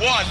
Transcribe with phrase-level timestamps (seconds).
[0.00, 0.24] Three, two, one.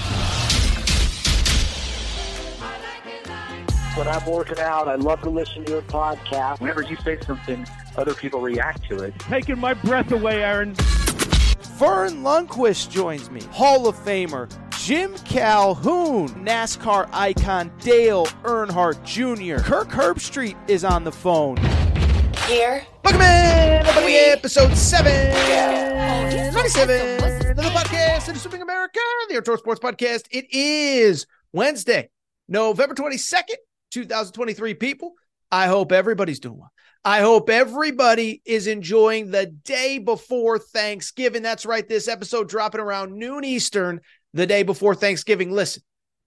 [3.96, 6.60] When I'm working out, I love to listen to your podcast.
[6.60, 9.18] Whenever you say something, other people react to it.
[9.20, 10.74] Taking my breath away, Aaron.
[10.74, 14.50] Verne Lundquist joins me, Hall of Famer.
[14.82, 19.62] Jim Calhoun, NASCAR icon Dale Earnhardt Jr.
[19.62, 21.56] Kirk Herbstreit is on the phone.
[22.50, 22.84] Here.
[23.04, 26.50] Welcome in, everybody, episode 7, Yeah.
[26.52, 28.98] 97 of the podcast, of Swimming America,
[29.28, 30.24] the Outdoor Sports Podcast.
[30.32, 32.10] It is Wednesday,
[32.48, 33.54] November 22nd,
[33.92, 35.12] 2023, people.
[35.52, 36.72] I hope everybody's doing well.
[37.04, 41.44] I hope everybody is enjoying the day before Thanksgiving.
[41.44, 41.88] That's right.
[41.88, 44.00] This episode dropping around noon Eastern,
[44.34, 45.52] the day before Thanksgiving.
[45.52, 45.84] Listen,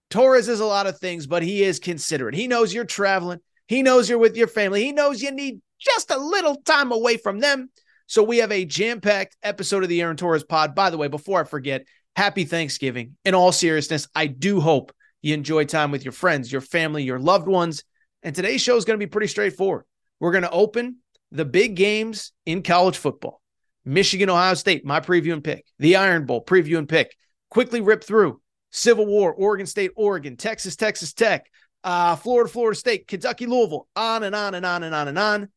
[0.08, 2.34] Torres is a lot of things, but he is considerate.
[2.34, 3.40] He knows you're traveling.
[3.66, 4.84] He knows you're with your family.
[4.84, 7.70] He knows you need just a little time away from them.
[8.06, 10.74] So we have a jam-packed episode of the Aaron Torres pod.
[10.74, 13.16] By the way, before I forget, happy Thanksgiving.
[13.24, 17.18] In all seriousness, I do hope you enjoy time with your friends, your family, your
[17.18, 17.82] loved ones.
[18.22, 19.84] And today's show is going to be pretty straightforward.
[20.20, 20.96] We're going to open
[21.30, 23.40] the big games in college football.
[23.84, 25.66] Michigan, Ohio State, my preview and pick.
[25.78, 27.14] The Iron Bowl, preview and pick.
[27.50, 31.50] Quickly rip through Civil War, Oregon State, Oregon, Texas, Texas Tech,
[31.84, 35.48] uh, Florida, Florida State, Kentucky, Louisville, on and on and on and on and on.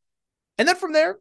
[0.57, 1.17] And then from there,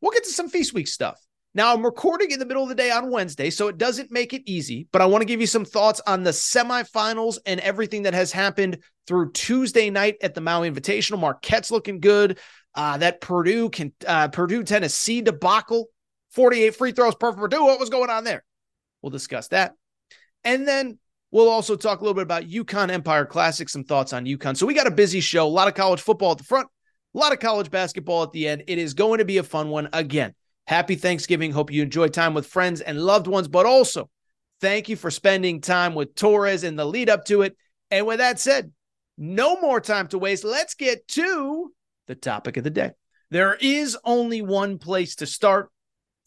[0.00, 1.20] we'll get to some feast week stuff.
[1.54, 4.34] Now, I'm recording in the middle of the day on Wednesday, so it doesn't make
[4.34, 8.02] it easy, but I want to give you some thoughts on the semifinals and everything
[8.02, 11.18] that has happened through Tuesday night at the Maui Invitational.
[11.18, 12.38] Marquette's looking good.
[12.74, 15.86] Uh, that Purdue can uh, Purdue Tennessee debacle,
[16.30, 17.64] 48 free throws per Purdue.
[17.64, 18.44] What was going on there?
[19.02, 19.72] We'll discuss that.
[20.44, 20.98] And then
[21.30, 24.56] we'll also talk a little bit about UConn Empire Classic, some thoughts on UConn.
[24.56, 26.68] So we got a busy show, a lot of college football at the front,
[27.14, 28.64] a lot of college basketball at the end.
[28.66, 29.88] It is going to be a fun one.
[29.92, 30.34] Again,
[30.66, 31.52] happy Thanksgiving.
[31.52, 34.10] Hope you enjoy time with friends and loved ones, but also
[34.60, 37.56] thank you for spending time with Torres in the lead up to it.
[37.90, 38.72] And with that said,
[39.16, 40.44] no more time to waste.
[40.44, 41.72] Let's get to
[42.06, 42.92] the topic of the day.
[43.30, 45.70] There is only one place to start,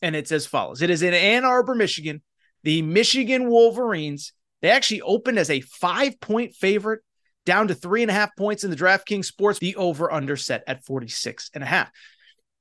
[0.01, 2.21] and it's as follows it is in Ann Arbor, Michigan.
[2.63, 7.01] The Michigan Wolverines, they actually opened as a five point favorite
[7.45, 10.63] down to three and a half points in the DraftKings Sports, the over under set
[10.67, 11.91] at 46 and a half.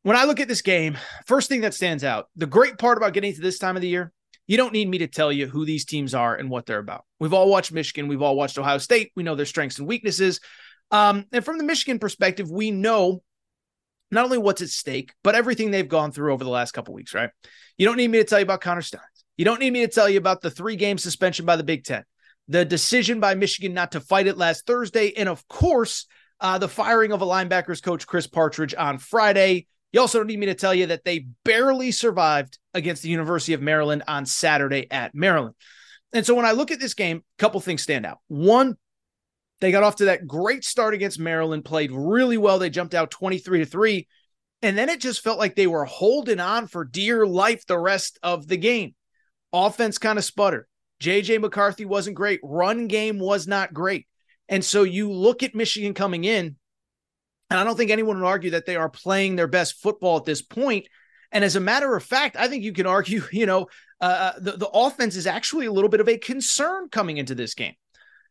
[0.02, 0.96] When I look at this game,
[1.26, 3.88] first thing that stands out, the great part about getting to this time of the
[3.88, 4.12] year,
[4.46, 7.04] you don't need me to tell you who these teams are and what they're about.
[7.18, 10.40] We've all watched Michigan, we've all watched Ohio State, we know their strengths and weaknesses.
[10.90, 13.22] Um, and from the Michigan perspective, we know
[14.10, 17.14] not only what's at stake, but everything they've gone through over the last couple weeks,
[17.14, 17.30] right?
[17.78, 19.04] You don't need me to tell you about Connor Steins.
[19.36, 21.84] You don't need me to tell you about the three game suspension by the Big
[21.84, 22.04] Ten,
[22.50, 26.06] the decision by Michigan not to fight it last Thursday, and of course,
[26.40, 29.68] uh, the firing of a linebackers coach, Chris Partridge, on Friday.
[29.92, 33.52] You also don't need me to tell you that they barely survived against the University
[33.52, 35.54] of Maryland on Saturday at Maryland.
[36.12, 38.18] And so when I look at this game, a couple things stand out.
[38.26, 38.76] One,
[39.60, 42.58] they got off to that great start against Maryland, played really well.
[42.58, 44.08] They jumped out 23 to 3.
[44.62, 48.18] And then it just felt like they were holding on for dear life the rest
[48.24, 48.94] of the game.
[49.52, 50.66] Offense kind of sputtered.
[51.00, 52.40] JJ McCarthy wasn't great.
[52.42, 54.06] Run game was not great.
[54.48, 56.56] And so you look at Michigan coming in,
[57.48, 60.24] and I don't think anyone would argue that they are playing their best football at
[60.24, 60.86] this point.
[61.32, 63.66] And as a matter of fact, I think you can argue, you know,
[64.00, 67.54] uh, the, the offense is actually a little bit of a concern coming into this
[67.54, 67.74] game.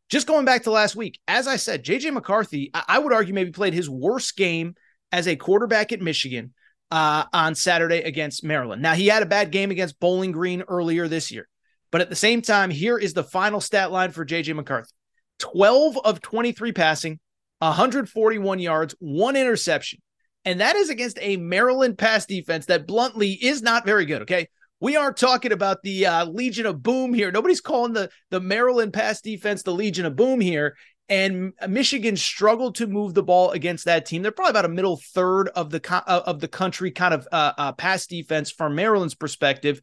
[0.10, 3.34] Just going back to last week, as I said, JJ McCarthy, I, I would argue
[3.34, 4.76] maybe played his worst game
[5.12, 6.54] as a quarterback at Michigan
[6.92, 8.82] uh, on Saturday against Maryland.
[8.82, 11.48] Now, he had a bad game against Bowling Green earlier this year.
[11.92, 14.92] But at the same time, here is the final stat line for JJ McCarthy
[15.40, 17.20] 12 of 23 passing,
[17.60, 20.00] 141 yards, one interception.
[20.46, 24.24] And that is against a Maryland pass defense that bluntly is not very good.
[24.24, 24.48] Okay.
[24.82, 27.32] We aren't talking about the uh, Legion of Boom here.
[27.32, 30.78] Nobody's calling the the Maryland pass defense the Legion of Boom here.
[31.10, 34.22] And Michigan struggled to move the ball against that team.
[34.22, 37.54] They're probably about a middle third of the uh, of the country kind of uh,
[37.58, 39.82] uh, pass defense from Maryland's perspective.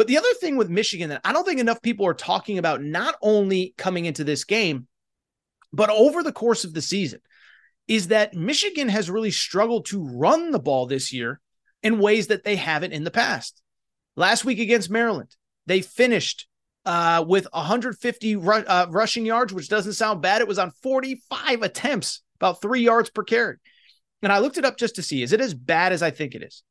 [0.00, 2.82] But the other thing with Michigan that I don't think enough people are talking about,
[2.82, 4.86] not only coming into this game,
[5.74, 7.20] but over the course of the season,
[7.86, 11.38] is that Michigan has really struggled to run the ball this year
[11.82, 13.60] in ways that they haven't in the past.
[14.16, 15.36] Last week against Maryland,
[15.66, 16.48] they finished
[16.86, 20.40] uh, with 150 ru- uh, rushing yards, which doesn't sound bad.
[20.40, 23.56] It was on 45 attempts, about three yards per carry.
[24.22, 26.34] And I looked it up just to see is it as bad as I think
[26.34, 26.62] it is?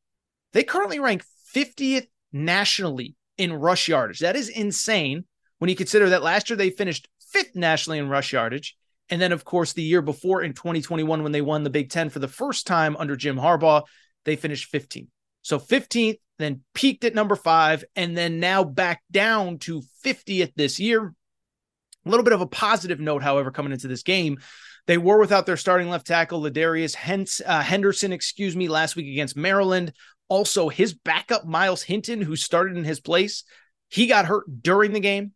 [0.54, 1.24] They currently rank
[1.54, 4.20] 50th nationally in rush yardage.
[4.20, 5.26] That is insane
[5.58, 8.76] when you consider that last year they finished fifth nationally in rush yardage.
[9.10, 12.10] And then, of course, the year before in 2021, when they won the Big Ten
[12.10, 13.84] for the first time under Jim Harbaugh,
[14.26, 15.08] they finished 15th.
[15.42, 20.80] So 15th, then peaked at number five, and then now back down to 50th this
[20.80, 21.14] year.
[22.06, 24.38] A little bit of a positive note, however, coming into this game.
[24.86, 29.08] They were without their starting left tackle, Ladarius Hence, uh, Henderson, excuse me, last week
[29.08, 29.94] against Maryland.
[30.30, 33.44] Also, his backup, Myles Hinton, who started in his place,
[33.90, 35.34] he got hurt during the game.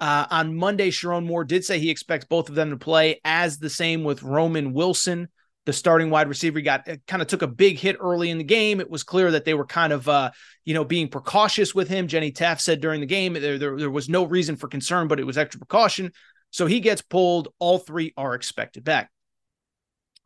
[0.00, 3.58] Uh, on Monday, Sherrone Moore did say he expects both of them to play, as
[3.58, 5.28] the same with Roman Wilson,
[5.64, 6.58] the starting wide receiver.
[6.58, 8.80] He got kind of took a big hit early in the game.
[8.80, 10.32] It was clear that they were kind of, uh,
[10.64, 12.08] you know, being precautious with him.
[12.08, 15.20] Jenny Taft said during the game there, there, there was no reason for concern, but
[15.20, 16.10] it was extra precaution.
[16.50, 17.48] So he gets pulled.
[17.60, 19.08] All three are expected back.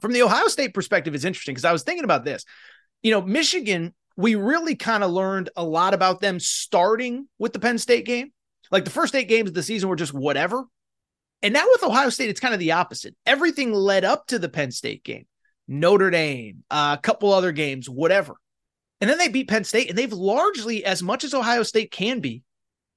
[0.00, 2.46] From the Ohio State perspective, it's interesting because I was thinking about this.
[3.02, 7.58] You know, Michigan we really kind of learned a lot about them starting with the
[7.58, 8.32] Penn State game.
[8.70, 10.64] Like the first eight games of the season were just whatever.
[11.42, 13.14] And now with Ohio State, it's kind of the opposite.
[13.26, 15.26] Everything led up to the Penn State game,
[15.68, 18.34] Notre Dame, uh, a couple other games, whatever.
[19.00, 22.20] And then they beat Penn State, and they've largely, as much as Ohio State can
[22.20, 22.42] be,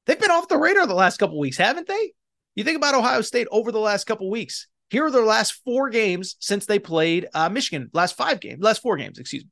[0.06, 2.14] they've been off the radar the last couple weeks, haven't they?
[2.56, 4.68] You think about Ohio State over the last couple weeks.
[4.90, 7.90] Here are their last four games since they played uh, Michigan.
[7.94, 9.50] Last five games, last four games, excuse me.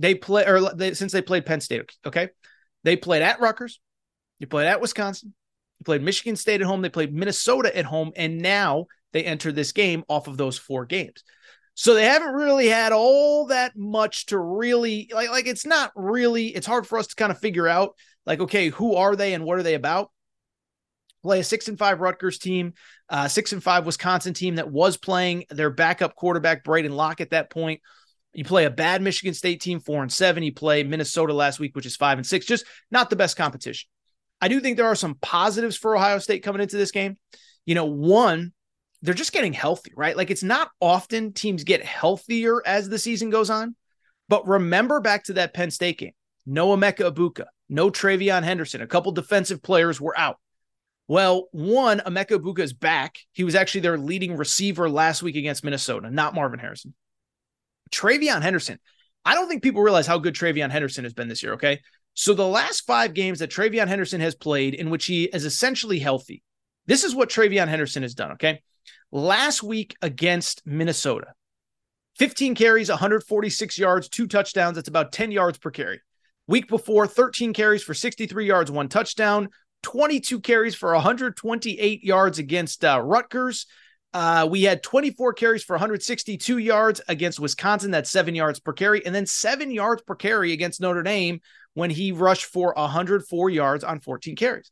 [0.00, 1.92] They play or they, since they played Penn State.
[2.06, 2.30] Okay,
[2.84, 3.80] they played at Rutgers,
[4.38, 5.34] you played at Wisconsin,
[5.78, 9.52] you played Michigan State at home, they played Minnesota at home, and now they enter
[9.52, 11.22] this game off of those four games.
[11.74, 15.30] So they haven't really had all that much to really like.
[15.30, 16.48] Like it's not really.
[16.48, 17.94] It's hard for us to kind of figure out
[18.24, 20.10] like, okay, who are they and what are they about?
[21.22, 22.72] Play a six and five Rutgers team,
[23.10, 27.30] uh, six and five Wisconsin team that was playing their backup quarterback Braedyn Locke at
[27.30, 27.82] that point
[28.32, 30.42] you play a bad Michigan State team, four and seven.
[30.42, 32.46] You play Minnesota last week, which is five and six.
[32.46, 33.88] Just not the best competition.
[34.40, 37.16] I do think there are some positives for Ohio State coming into this game.
[37.66, 38.52] You know, one,
[39.02, 40.16] they're just getting healthy, right?
[40.16, 43.74] Like it's not often teams get healthier as the season goes on.
[44.28, 46.12] But remember back to that Penn State game.
[46.46, 48.80] No Emeka Egbuka, no TreVeyon Henderson.
[48.80, 50.36] A couple defensive players were out.
[51.08, 53.18] Well, one, Emeka Egbuka is back.
[53.32, 56.94] He was actually their leading receiver last week against Minnesota, not Marvin Harrison.
[57.92, 58.78] TreVeyon Henderson.
[59.24, 61.54] I don't think people realize how good TreVeyon Henderson has been this year.
[61.54, 61.80] Okay.
[62.14, 65.98] So the last five games that TreVeyon Henderson has played in which he is essentially
[65.98, 66.42] healthy,
[66.86, 68.32] this is what TreVeyon Henderson has done.
[68.32, 68.62] Okay.
[69.12, 71.34] Last week against Minnesota,
[72.18, 74.76] 15 carries, 146 yards, two touchdowns.
[74.76, 76.00] That's about 10 yards per carry.
[76.46, 79.48] Week before, 13 carries for 63 yards, one touchdown,
[79.82, 83.66] 22 carries for 128 yards against uh, Rutgers.
[84.12, 87.92] Uh, we had 24 carries for 162 yards against Wisconsin.
[87.92, 91.40] That's seven yards per carry, and then seven yards per carry against Notre Dame
[91.74, 94.70] when he rushed for 104 yards on 14 carries.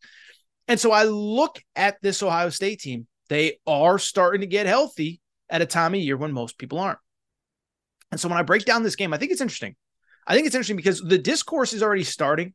[0.67, 3.07] And so I look at this Ohio State team.
[3.29, 6.99] They are starting to get healthy at a time of year when most people aren't.
[8.11, 9.77] And so when I break down this game, I think it's interesting.
[10.27, 12.55] I think it's interesting because the discourse is already starting.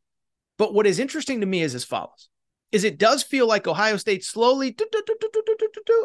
[0.57, 2.29] But what is interesting to me is as follows
[2.73, 4.75] is it does feel like Ohio State slowly.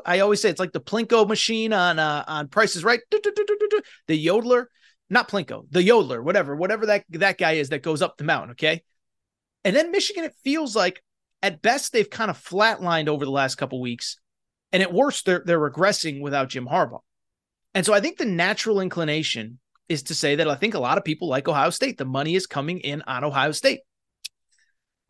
[0.05, 3.01] I always say it's like the Plinko machine on uh, on Prices Right.
[3.11, 3.83] The
[4.27, 4.67] yodeler,
[5.09, 8.51] not Plinko, the yodeler, whatever, whatever that that guy is that goes up the mountain.
[8.51, 8.83] Okay,
[9.65, 11.03] and then Michigan, it feels like
[11.43, 14.19] at best they've kind of flatlined over the last couple weeks,
[14.71, 17.01] and at worst they're they're regressing without Jim Harbaugh.
[17.75, 19.59] And so I think the natural inclination
[19.89, 21.97] is to say that I think a lot of people like Ohio State.
[21.97, 23.81] The money is coming in on Ohio State.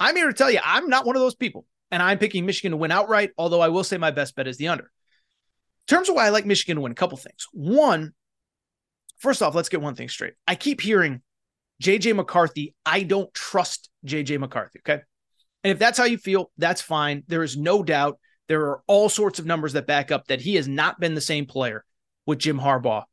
[0.01, 2.73] I'm here to tell you, I'm not one of those people, and I'm picking Michigan
[2.73, 3.31] to win outright.
[3.39, 4.85] Although I will say my best bet is the under.
[4.85, 7.47] In terms of why I like Michigan to win, a couple things.
[7.53, 8.13] One,
[9.19, 10.35] first off, let's get one thing straight.
[10.47, 11.23] I keep hearing
[11.83, 12.75] JJ McCarthy.
[12.85, 14.81] I don't trust JJ McCarthy.
[14.81, 15.03] Okay.
[15.65, 17.25] And if that's how you feel, that's fine.
[17.27, 20.55] There is no doubt there are all sorts of numbers that back up that he
[20.57, 21.85] has not been the same player
[22.27, 23.05] with Jim Harbaugh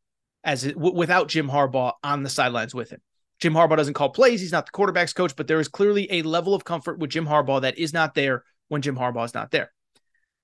[0.44, 3.01] as without Jim Harbaugh on the sidelines with him.
[3.39, 4.42] Jim Harbaugh doesn't call plays.
[4.42, 7.25] He's not the quarterback's coach, but there is clearly a level of comfort with Jim
[7.25, 9.72] Harbaugh that is not there when Jim Harbaugh is not there.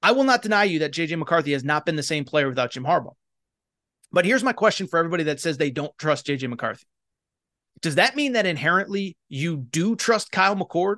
[0.03, 2.71] I will not deny you that JJ McCarthy has not been the same player without
[2.71, 3.15] Jim Harbaugh.
[4.11, 6.85] But here's my question for everybody that says they don't trust JJ McCarthy.
[7.81, 10.97] Does that mean that inherently you do trust Kyle McCord?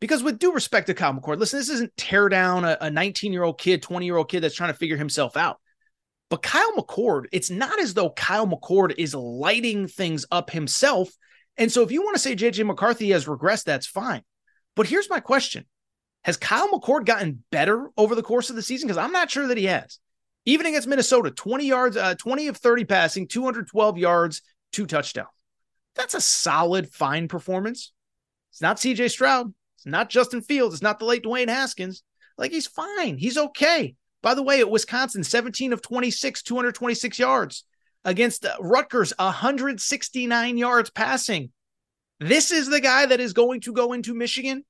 [0.00, 3.44] Because with due respect to Kyle McCord, listen, this isn't tear down a 19 year
[3.44, 5.60] old kid, 20 year old kid that's trying to figure himself out.
[6.30, 11.10] But Kyle McCord, it's not as though Kyle McCord is lighting things up himself.
[11.56, 14.22] And so if you want to say JJ McCarthy has regressed, that's fine.
[14.74, 15.66] But here's my question
[16.24, 18.88] Has Kyle McCord gotten better over the course of the season?
[18.88, 19.98] Because I'm not sure that he has.
[20.46, 25.28] Even against Minnesota, 20 yards, uh, 20 of 30 passing, 212 yards, two touchdowns.
[25.94, 27.92] That's a solid, fine performance.
[28.50, 29.54] It's not CJ Stroud.
[29.76, 30.74] It's not Justin Fields.
[30.74, 32.02] It's not the late Dwayne Haskins.
[32.36, 33.16] Like he's fine.
[33.16, 33.94] He's okay.
[34.24, 37.64] By the way, at Wisconsin, 17 of 26, 226 yards.
[38.06, 41.52] Against uh, Rutgers, 169 yards passing.
[42.20, 44.64] This is the guy that is going to go into Michigan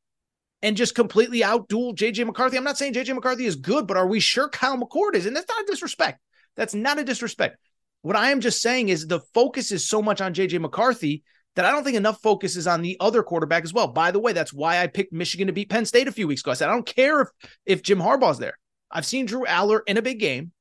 [0.61, 2.57] and just completely outduel JJ McCarthy.
[2.57, 5.25] I'm not saying JJ McCarthy is good, but are we sure Kyle McCord is?
[5.25, 6.19] And that's not a disrespect.
[6.57, 7.57] That's not a disrespect.
[8.03, 11.23] What I am just saying is the focus is so much on JJ McCarthy
[11.55, 13.87] that I don't think enough focus is on the other quarterback as well.
[13.87, 16.43] By the way, that's why I picked Michigan to beat Penn State a few weeks
[16.43, 16.51] ago.
[16.51, 17.29] I said, I don't care if,
[17.65, 18.59] if Jim Harbaugh's there.
[18.95, 20.53] I've seen Drew Allar in a big game.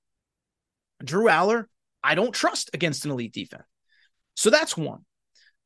[1.03, 1.65] Drew Allar,
[2.03, 3.63] I don't trust against an elite defense.
[4.35, 5.05] So that's one.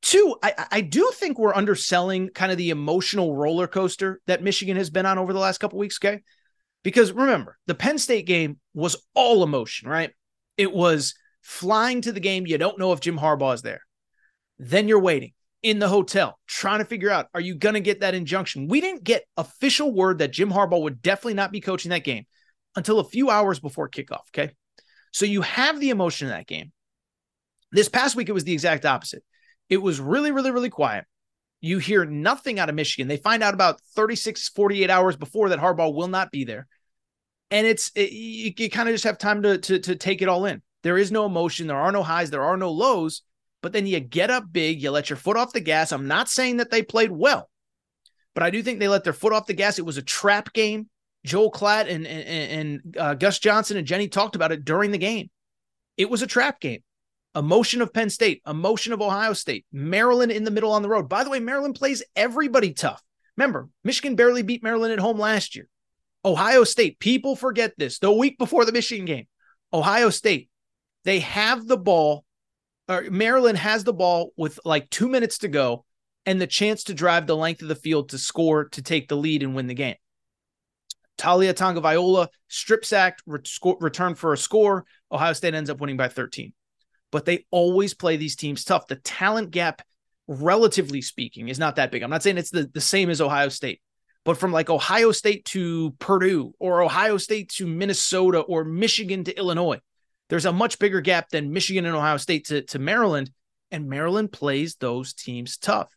[0.01, 4.77] Two, I, I do think we're underselling kind of the emotional roller coaster that Michigan
[4.77, 6.21] has been on over the last couple weeks, okay?
[6.83, 10.11] Because remember, the Penn State game was all emotion, right?
[10.55, 12.45] It was flying to the game.
[12.45, 13.81] You don't know if Jim Harbaugh is there.
[14.59, 15.33] Then you're waiting
[15.63, 18.67] in the hotel, trying to figure out are you going to get that injunction?
[18.67, 22.25] We didn't get official word that Jim Harbaugh would definitely not be coaching that game
[22.77, 24.21] until a few hours before kickoff.
[24.29, 24.53] Okay.
[25.11, 26.71] So you have the emotion of that game.
[27.71, 29.23] This past week, it was the exact opposite.
[29.67, 31.05] It was really, really, really quiet.
[31.59, 33.07] You hear nothing out of Michigan.
[33.07, 36.67] They find out about 36, 48 hours before that Harbaugh will not be there.
[37.49, 40.29] And it's, it, you, you kind of just have time to, to, to take it
[40.29, 40.61] all in.
[40.83, 41.67] There is no emotion.
[41.67, 42.29] There are no highs.
[42.29, 43.23] There are no lows.
[43.63, 44.81] But then you get up big.
[44.81, 45.91] You let your foot off the gas.
[45.91, 47.49] I'm not saying that they played well,
[48.35, 49.79] but I do think they let their foot off the gas.
[49.79, 50.89] It was a trap game.
[51.27, 54.97] Joel Klatt and, and, and uh, Gus Johnson and Jenny talked about it during the
[54.97, 55.29] game.
[55.97, 56.81] It was a trap game.
[57.35, 61.07] Emotion of Penn State, emotion of Ohio State, Maryland in the middle on the road.
[61.07, 63.03] By the way, Maryland plays everybody tough.
[63.35, 65.67] Remember, Michigan barely beat Maryland at home last year.
[66.25, 67.99] Ohio State, people forget this.
[67.99, 69.27] The week before the Michigan game,
[69.71, 70.49] Ohio State,
[71.03, 72.25] they have the ball,
[72.89, 75.85] or Maryland has the ball with like two minutes to go
[76.25, 79.17] and the chance to drive the length of the field to score to take the
[79.17, 79.95] lead and win the game.
[81.17, 83.41] Taulia Tagovailoa strip sacked, re-
[83.79, 84.85] return for a score.
[85.11, 86.53] Ohio State ends up winning by 13
[87.11, 88.87] but they always play these teams tough.
[88.87, 89.81] The talent gap,
[90.27, 92.03] relatively speaking, is not that big.
[92.03, 93.81] I'm not saying it's the, the same as Ohio State,
[94.25, 99.37] but from like Ohio State to Purdue or Ohio State to Minnesota or Michigan to
[99.37, 99.79] Illinois,
[100.29, 103.31] there's a much bigger gap than Michigan and Ohio State to, to Maryland.
[103.69, 105.89] And Maryland plays those teams tough.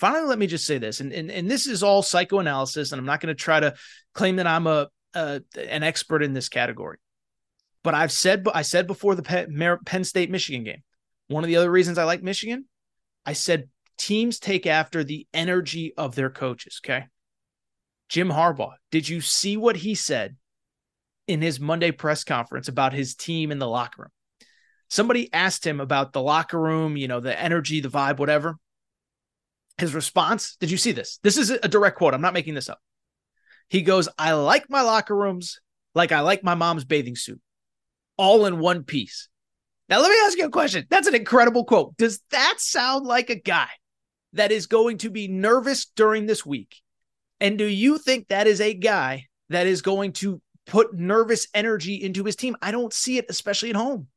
[0.00, 3.06] Finally, let me just say this, and, and, and this is all psychoanalysis, and I'm
[3.06, 3.74] not going to try to
[4.14, 6.96] claim that I'm a, a an expert in this category.
[7.84, 10.82] But I've said, I said before the Penn State Michigan game,
[11.28, 12.64] one of the other reasons I like Michigan,
[13.26, 16.80] I said teams take after the energy of their coaches.
[16.82, 17.06] Okay.
[18.08, 20.36] Jim Harbaugh, did you see what he said
[21.28, 24.10] in his Monday press conference about his team in the locker room?
[24.88, 28.56] Somebody asked him about the locker room, you know, the energy, the vibe, whatever.
[29.80, 31.18] His response, did you see this?
[31.22, 32.12] This is a direct quote.
[32.12, 32.78] I'm not making this up.
[33.68, 35.58] He goes, I like my locker rooms
[35.94, 37.40] like I like my mom's bathing suit
[38.18, 39.28] all in one piece.
[39.88, 40.86] Now, let me ask you a question.
[40.90, 41.96] That's an incredible quote.
[41.96, 43.68] Does that sound like a guy
[44.34, 46.76] that is going to be nervous during this week?
[47.40, 51.94] And do you think that is a guy that is going to put nervous energy
[51.94, 52.56] into his team?
[52.60, 54.08] I don't see it, especially at home.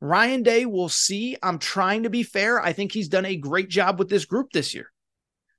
[0.00, 1.36] Ryan Day will see.
[1.42, 2.60] I'm trying to be fair.
[2.60, 4.90] I think he's done a great job with this group this year.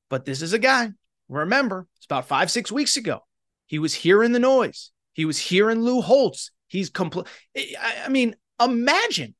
[0.09, 0.89] But this is a guy,
[1.29, 3.19] remember, it's about five, six weeks ago.
[3.67, 4.91] He was hearing the noise.
[5.13, 6.51] He was hearing Lou Holtz.
[6.67, 7.27] He's complete.
[7.55, 9.35] I mean, imagine,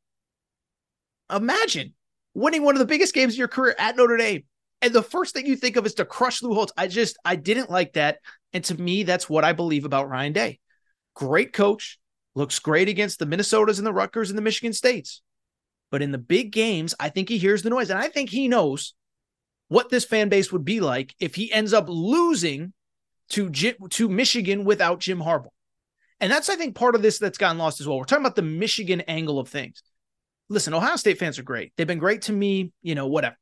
[1.34, 1.94] imagine
[2.34, 4.44] winning one of the biggest games of your career at Notre Dame.
[4.82, 6.74] And the first thing you think of is to crush Lou Holtz.
[6.78, 8.20] I just, I didn't like that.
[8.54, 10.60] And to me, that's what I believe about Ryan Day.
[11.14, 12.00] Great coach,
[12.36, 15.22] looks great against the Minnesotas and the Rutgers and the Michigan States.
[15.90, 17.90] But in the big games, I think he hears the noise.
[17.90, 18.94] And I think he knows
[19.68, 22.74] what this fan base would be like if he ends up losing
[23.30, 25.50] to, to Michigan without Jim Harbaugh.
[26.20, 27.98] And that's, I think, part of this that's gotten lost as well.
[27.98, 29.82] We're talking about the Michigan angle of things.
[30.50, 31.74] Listen, Ohio State fans are great.
[31.76, 33.38] They've been great to me, you know, whatever.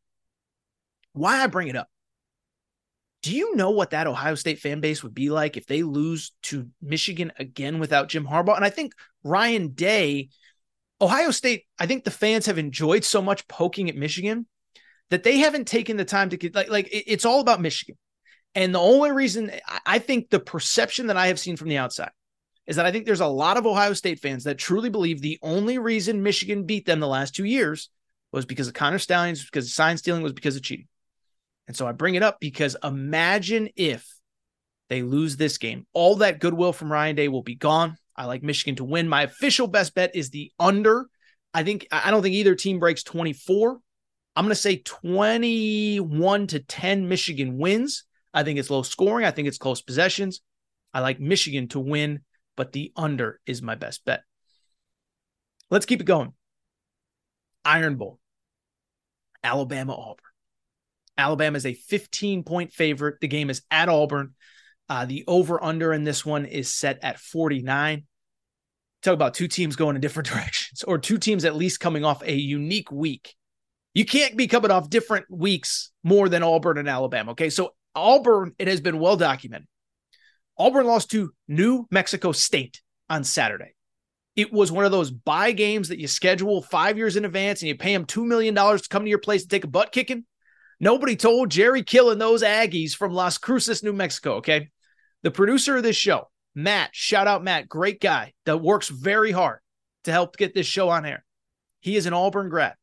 [1.13, 1.89] why I bring it up.
[3.21, 6.31] Do you know what that Ohio State fan base would be like if they lose
[6.43, 8.55] to Michigan again without Jim Harbaugh?
[8.55, 10.29] And I think Ryan Day,
[11.01, 14.47] Ohio State, I think the fans have enjoyed so much poking at Michigan
[15.09, 17.97] that they haven't taken the time to get like like it's all about Michigan.
[18.55, 19.51] And the only reason
[19.85, 22.11] I think the perception that I have seen from the outside
[22.67, 25.39] is that I think there's a lot of Ohio State fans that truly believe the
[25.41, 27.89] only reason Michigan beat them the last two years
[28.31, 30.87] was because of Connor Stalions, because of sign stealing, was because of cheating.
[31.69, 34.03] And so I bring it up because imagine if
[34.89, 35.85] they lose this game.
[35.93, 37.95] All that goodwill from Ryan Day will be gone.
[38.15, 39.07] I like Michigan to win.
[39.07, 41.05] My official best bet is the under.
[41.53, 43.77] I think I don't think either team breaks 24.
[44.35, 48.03] I'm going to say 21 to 10 Michigan wins.
[48.33, 49.27] I think it's low scoring.
[49.27, 50.41] I think it's close possessions.
[50.91, 52.21] I like Michigan to win,
[52.57, 54.23] but the under is my best bet.
[55.69, 56.33] Let's keep it going.
[57.63, 58.19] Iron Bowl,
[59.43, 60.28] Alabama Auburn.
[61.19, 63.19] Alabama is a 15 point favorite.
[63.19, 64.33] The game is at Auburn.
[64.87, 68.05] Uh, the over under in this one is set at 49.
[69.03, 72.23] Talk about two teams going in different directions, or two teams at least coming off
[72.23, 73.35] a unique week.
[73.93, 77.31] You can't be coming off different weeks more than Auburn and Alabama.
[77.31, 77.49] Okay.
[77.49, 79.67] So, Auburn, it has been well documented.
[80.57, 83.75] Auburn lost to New Mexico State on Saturday.
[84.35, 87.67] It was one of those buy games that you schedule five years in advance and
[87.67, 90.25] you pay them $2 million to come to your place to take a butt kicking.
[90.79, 94.35] Nobody told Jerry Kill and those Aggies from Las Cruces, New Mexico.
[94.35, 94.69] Okay.
[95.23, 99.59] The producer of this show, Matt, shout out Matt, great guy that works very hard
[100.05, 101.25] to help get this show on air.
[101.81, 102.75] He is an Auburn grad.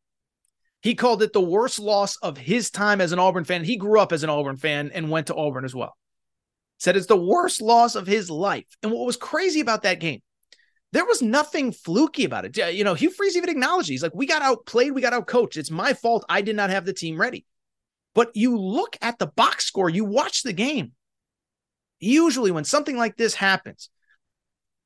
[0.83, 3.65] He called it the worst loss of his time as an Auburn fan.
[3.65, 5.97] He grew up as an Auburn fan and went to Auburn as well.
[6.79, 8.67] Said it's the worst loss of his life.
[8.83, 10.21] And what was crazy about that game,
[10.93, 12.75] there was nothing fluky about it.
[12.75, 15.57] You know, Hugh Freeze even acknowledged he's like, we got outplayed, we got outcoached.
[15.57, 16.27] It's my fault.
[16.29, 17.47] I did not have the team ready.
[18.17, 20.93] But you look at the box score, you watch the game.
[22.01, 23.91] Usually, when something like this happens,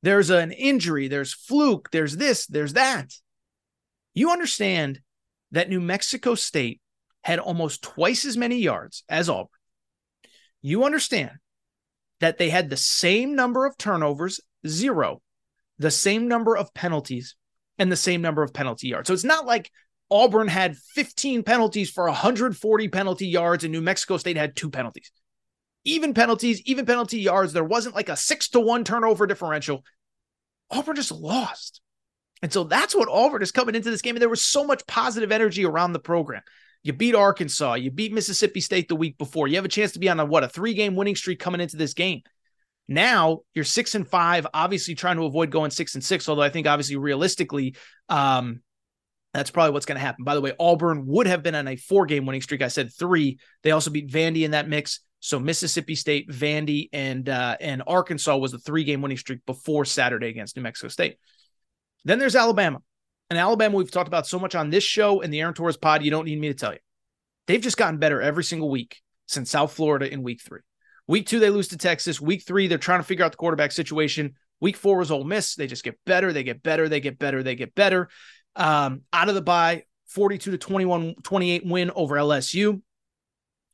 [0.03, 3.13] there's an injury, there's fluke, there's this, there's that.
[4.15, 4.99] You understand
[5.53, 6.81] that New Mexico State
[7.23, 9.47] had almost twice as many yards as Auburn.
[10.61, 11.31] You understand
[12.19, 15.23] that they had the same number of turnovers, zero,
[15.79, 17.37] the same number of penalties,
[17.79, 19.07] and the same number of penalty yards.
[19.07, 19.71] So it's not like
[20.11, 25.11] Auburn had 15 penalties for 140 penalty yards, and New Mexico State had two penalties.
[25.85, 27.53] Even penalties, even penalty yards.
[27.53, 29.85] There wasn't like a six to one turnover differential.
[30.71, 31.81] Auburn just lost.
[32.43, 34.17] And so that's what Auburn is coming into this game.
[34.17, 36.43] And there was so much positive energy around the program.
[36.83, 39.47] You beat Arkansas, you beat Mississippi State the week before.
[39.47, 41.61] You have a chance to be on a what a three game winning streak coming
[41.61, 42.23] into this game.
[42.89, 46.29] Now you're six and five, obviously trying to avoid going six and six.
[46.29, 47.77] Although I think obviously realistically,
[48.09, 48.63] um,
[49.33, 50.25] that's probably what's going to happen.
[50.25, 52.63] By the way, Auburn would have been on a four game winning streak.
[52.63, 53.39] I said three.
[53.63, 55.01] They also beat Vandy in that mix.
[55.21, 59.85] So Mississippi State, Vandy, and uh, and Arkansas was a three game winning streak before
[59.85, 61.19] Saturday against New Mexico State.
[62.05, 62.81] Then there's Alabama.
[63.29, 66.03] And Alabama, we've talked about so much on this show and the Aaron Torres pod.
[66.03, 66.81] You don't need me to tell you.
[67.47, 70.61] They've just gotten better every single week since South Florida in week three.
[71.07, 72.21] Week two, they lose to Texas.
[72.21, 74.35] Week three, they're trying to figure out the quarterback situation.
[74.61, 75.55] Week four was Ole Miss.
[75.55, 76.33] They just get better.
[76.33, 76.89] They get better.
[76.89, 77.43] They get better.
[77.43, 78.09] They get better.
[78.57, 82.83] Um, out of the bye, 42 to 21, 28 win over LSU.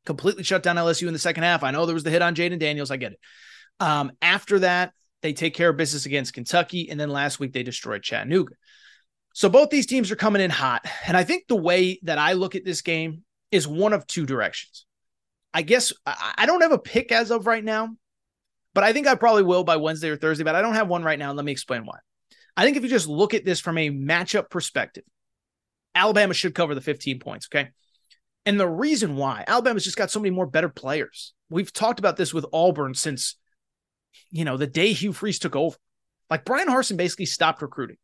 [0.05, 1.63] Completely shut down LSU in the second half.
[1.63, 2.91] I know there was the hit on Jayden Daniels.
[2.91, 3.19] I get it.
[3.81, 6.91] Um, after that, they take care of business against Kentucky.
[6.91, 8.55] And then last week, they destroyed Chattanooga.
[9.35, 10.87] So both these teams are coming in hot.
[11.07, 14.27] And I think the way that I look at this game is one of two
[14.27, 14.87] directions.
[15.53, 17.97] I guess I don't have a pick as of right now,
[18.75, 21.03] but I think I probably will by Wednesday or Thursday, but I don't have one
[21.03, 21.33] right now.
[21.33, 21.97] Let me explain why.
[22.57, 25.05] I think if you just look at this from a matchup perspective,
[25.95, 27.49] Alabama should cover the 15 points.
[27.53, 27.71] Okay.
[28.45, 31.35] And the reason why Alabama's just got so many more better players.
[31.51, 33.37] We've talked about this with Auburn since,
[34.31, 35.77] you know, the day Hugh Freeze took over.
[36.31, 37.97] Like Bryan Harsin basically stopped recruiting.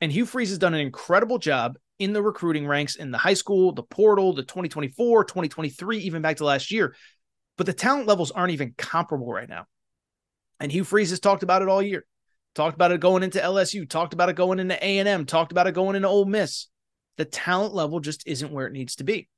[0.00, 3.34] And Hugh Freeze has done an incredible job in the recruiting ranks in the high
[3.34, 6.96] school, the portal, the 2024, 2023, even back to last year.
[7.58, 9.66] But the talent levels aren't even comparable right now.
[10.58, 12.06] And Hugh Freeze has talked about it all year.
[12.54, 15.74] Talked about it going into LSU, talked about it going into A&M, talked about it
[15.74, 16.66] going into Ole Miss.
[17.16, 19.28] The talent level just isn't where it needs to be.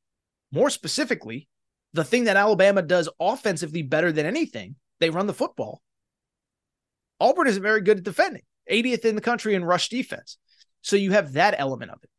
[0.50, 1.48] More specifically,
[1.92, 5.82] the thing that Alabama does offensively better than anything, they run the football.
[7.20, 10.38] Auburn isn't very good at defending, 80th in the country in rush defense.
[10.80, 12.10] So you have that element of it.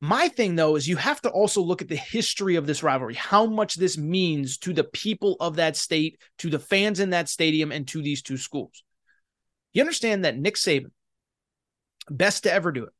[0.00, 3.14] My thing, though, is you have to also look at the history of this rivalry,
[3.14, 7.28] how much this means to the people of that state, to the fans in that
[7.28, 8.83] stadium, and to these two schools.
[9.74, 10.92] You understand that Nick Saban,
[12.08, 12.92] best to ever do it.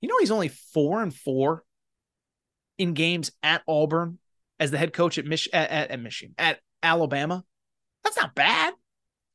[0.00, 1.64] You know, he's only four and four
[2.78, 4.18] in games at Auburn
[4.60, 7.42] as the head coach at, Mich- at, at, at Michigan, at Alabama.
[8.04, 8.74] That's not bad.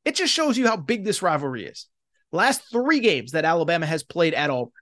[0.04, 1.88] It just shows you how big this rivalry is.
[2.30, 4.72] Last three games that Alabama has played at Auburn,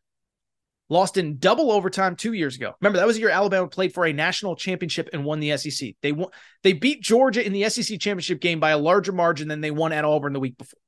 [0.89, 2.73] lost in double overtime two years ago.
[2.81, 5.95] Remember, that was the year Alabama played for a national championship and won the SEC.
[6.03, 6.29] They won,
[6.63, 9.93] they beat Georgia in the SEC championship game by a larger margin than they won
[9.93, 10.79] at Auburn the week before.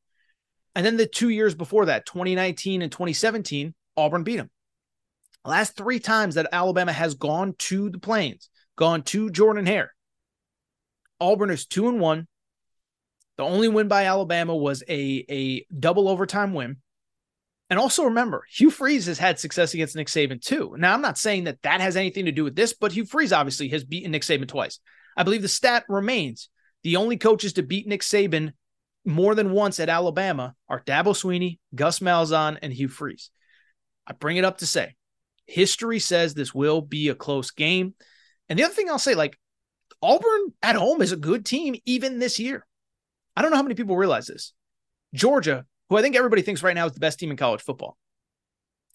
[0.74, 4.50] And then the two years before that, 2019 and 2017, Auburn beat them.
[5.44, 9.92] Last three times that Alabama has gone to the Plains, gone to Jordan Hare,
[11.22, 12.26] Auburn is two and one.
[13.38, 16.78] The only win by Alabama was a, a double overtime win.
[17.70, 20.74] And also remember, Hugh Freeze has had success against Nick Saban too.
[20.76, 23.32] Now, I'm not saying that that has anything to do with this, but Hugh Freeze
[23.32, 24.80] obviously has beaten Nick Saban twice.
[25.16, 26.50] I believe the stat remains
[26.82, 28.52] the only coaches to beat Nick Saban
[29.04, 33.30] more than once at Alabama are Dabo Swinney, Gus Malzahn, and Hugh Freeze.
[34.06, 34.94] I bring it up to say
[35.46, 37.94] history says this will be a close game.
[38.48, 39.38] And the other thing I'll say, like
[40.00, 42.66] Auburn at home is a good team even this year.
[43.36, 44.52] I don't know how many people realize this.
[45.14, 47.96] Georgia, who I think everybody thinks right now is the best team in college football.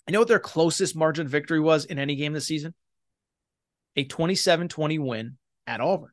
[0.08, 2.74] I know what their closest margin of victory was in any game this season?
[3.96, 6.12] A 27 20 win at Auburn.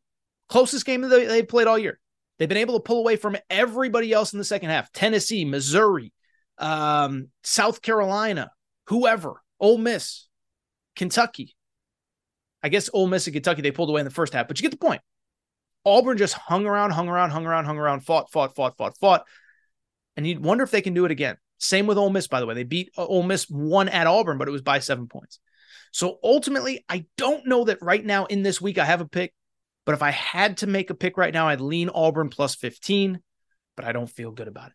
[0.49, 1.99] Closest game that they played all year.
[2.38, 6.12] They've been able to pull away from everybody else in the second half Tennessee, Missouri,
[6.59, 8.51] um, South Carolina,
[8.88, 10.27] whoever, Ole Miss,
[10.97, 11.55] Kentucky.
[12.62, 14.62] I guess Ole Miss and Kentucky, they pulled away in the first half, but you
[14.62, 15.03] get the point.
[15.85, 19.27] Auburn just hung around, hung around, hung around, hung around, fought, fought, fought, fought, fought.
[20.16, 21.37] And you'd wonder if they can do it again.
[21.59, 22.55] Same with Ole Miss, by the way.
[22.55, 25.40] They beat Ole Miss one at Auburn, but it was by seven points.
[25.92, 29.35] So ultimately, I don't know that right now in this week I have a pick,
[29.85, 33.20] but if I had to make a pick right now, I'd lean Auburn plus 15,
[33.77, 34.75] but I don't feel good about it.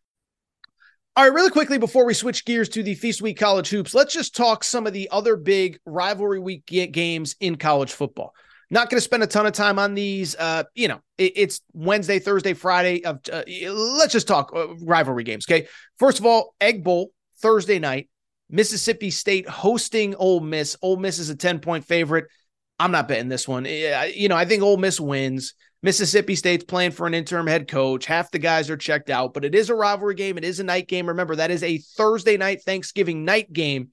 [1.15, 4.13] All right, really quickly before we switch gears to the Feast Week College Hoops, let's
[4.13, 8.33] just talk some of the other big rivalry week games in college football.
[8.71, 10.35] Not going to spend a ton of time on these.
[10.35, 13.03] Uh, you know, it, it's Wednesday, Thursday, Friday.
[13.03, 15.45] Of uh, let's just talk uh, rivalry games.
[15.49, 15.67] Okay,
[15.97, 18.09] first of all, Egg Bowl Thursday night.
[18.51, 20.77] Mississippi State hosting Ole Miss.
[20.81, 22.27] Ole Miss is a ten point favorite.
[22.79, 23.65] I'm not betting this one.
[23.65, 25.53] You know, I think Ole Miss wins.
[25.81, 28.05] Mississippi State's playing for an interim head coach.
[28.05, 30.37] Half the guys are checked out, but it is a rivalry game.
[30.37, 31.07] It is a night game.
[31.07, 33.89] Remember, that is a Thursday night Thanksgiving night game.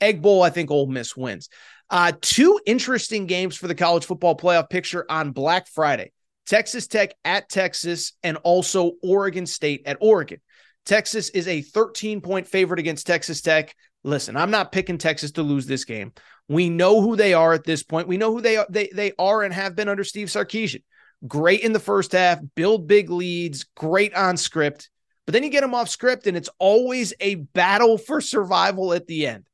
[0.00, 1.48] Egg Bowl, I think Ole Miss wins.
[1.88, 6.12] Uh, two interesting games for the college football playoff picture on Black Friday
[6.46, 10.40] Texas Tech at Texas, and also Oregon State at Oregon.
[10.84, 13.74] Texas is a 13 point favorite against Texas Tech.
[14.02, 16.12] Listen, I'm not picking Texas to lose this game.
[16.48, 18.08] We know who they are at this point.
[18.08, 18.66] We know who they are.
[18.68, 20.82] They, they are and have been under Steve Sarkisian.
[21.26, 24.88] Great in the first half, build big leads, great on script.
[25.26, 29.06] But then you get them off script, and it's always a battle for survival at
[29.06, 29.44] the end.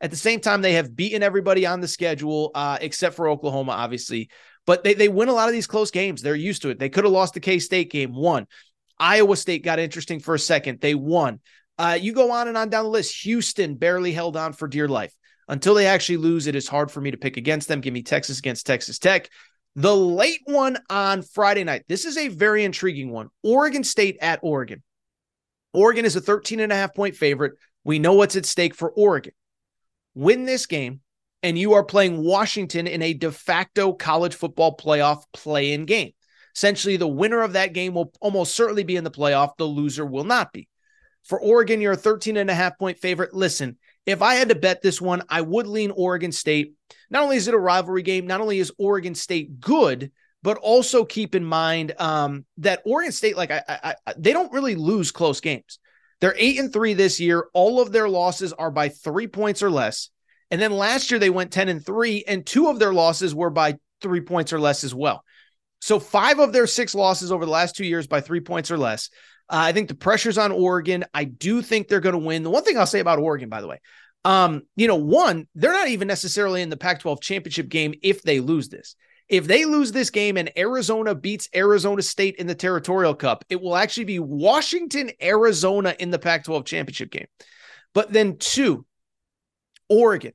[0.00, 3.72] At the same time, they have beaten everybody on the schedule, uh, except for Oklahoma,
[3.72, 4.30] obviously.
[4.66, 6.22] But they, they win a lot of these close games.
[6.22, 6.78] They're used to it.
[6.78, 8.46] They could have lost the K State game, won.
[8.98, 10.80] Iowa State got interesting for a second.
[10.80, 11.40] They won.
[11.78, 13.22] Uh, you go on and on down the list.
[13.22, 15.14] Houston barely held on for dear life.
[15.48, 17.80] Until they actually lose, it is hard for me to pick against them.
[17.80, 19.28] Give me Texas against Texas Tech.
[19.76, 21.84] The late one on Friday night.
[21.88, 23.28] This is a very intriguing one.
[23.42, 24.82] Oregon State at Oregon.
[25.72, 27.52] Oregon is a 13 and a half point favorite.
[27.84, 29.32] We know what's at stake for Oregon
[30.16, 31.00] win this game,
[31.44, 36.12] and you are playing Washington in a de facto college football playoff play in game.
[36.56, 39.56] Essentially, the winner of that game will almost certainly be in the playoff.
[39.58, 40.68] The loser will not be.
[41.26, 43.34] For Oregon, you're a 13 and a half point favorite.
[43.34, 46.74] Listen, if I had to bet this one, I would lean Oregon State.
[47.10, 50.12] Not only is it a rivalry game, not only is Oregon State good,
[50.42, 54.52] but also keep in mind um, that Oregon State, like I, I, I, they don't
[54.52, 55.80] really lose close games.
[56.20, 57.48] They're eight and three this year.
[57.52, 60.10] All of their losses are by three points or less.
[60.52, 63.50] And then last year they went 10 and three, and two of their losses were
[63.50, 65.24] by three points or less as well.
[65.80, 68.78] So five of their six losses over the last two years by three points or
[68.78, 69.10] less.
[69.48, 71.04] Uh, I think the pressure's on Oregon.
[71.14, 72.42] I do think they're going to win.
[72.42, 73.80] The one thing I'll say about Oregon, by the way,
[74.24, 78.22] um, you know, one, they're not even necessarily in the Pac 12 championship game if
[78.22, 78.96] they lose this.
[79.28, 83.60] If they lose this game and Arizona beats Arizona State in the Territorial Cup, it
[83.60, 87.26] will actually be Washington, Arizona in the Pac 12 championship game.
[87.92, 88.84] But then, two,
[89.88, 90.32] Oregon,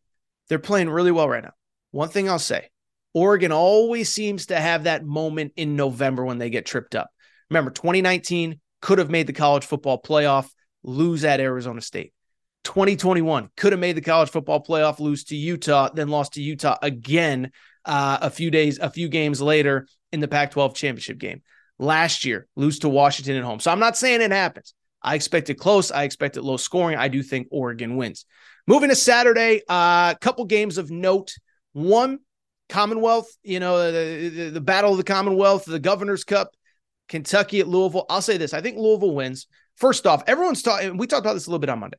[0.50, 1.54] they're playing really well right now.
[1.92, 2.70] One thing I'll say
[3.14, 7.10] Oregon always seems to have that moment in November when they get tripped up.
[7.50, 10.50] Remember, 2019 could have made the college football playoff,
[10.84, 12.14] lose at Arizona State.
[12.64, 16.78] 2021 could have made the college football playoff, lose to Utah, then lost to Utah
[16.82, 17.52] again
[17.86, 21.42] uh, a few days, a few games later in the Pac 12 championship game.
[21.80, 23.60] Last year, lose to Washington at home.
[23.60, 24.76] So I'm not saying it happens.
[25.02, 25.92] I expect it close.
[25.92, 26.98] I expect it low scoring.
[26.98, 28.26] I do think Oregon wins.
[28.68, 31.34] Moving to Saturday, a uh, couple games of note.
[31.74, 32.20] One,
[32.70, 36.54] Commonwealth, you know, the, the, the battle of the Commonwealth, the Governor's Cup,
[37.12, 38.06] Kentucky at Louisville.
[38.10, 39.48] I'll say this I think Louisville wins.
[39.76, 41.98] First off, everyone's talking, we talked about this a little bit on Monday.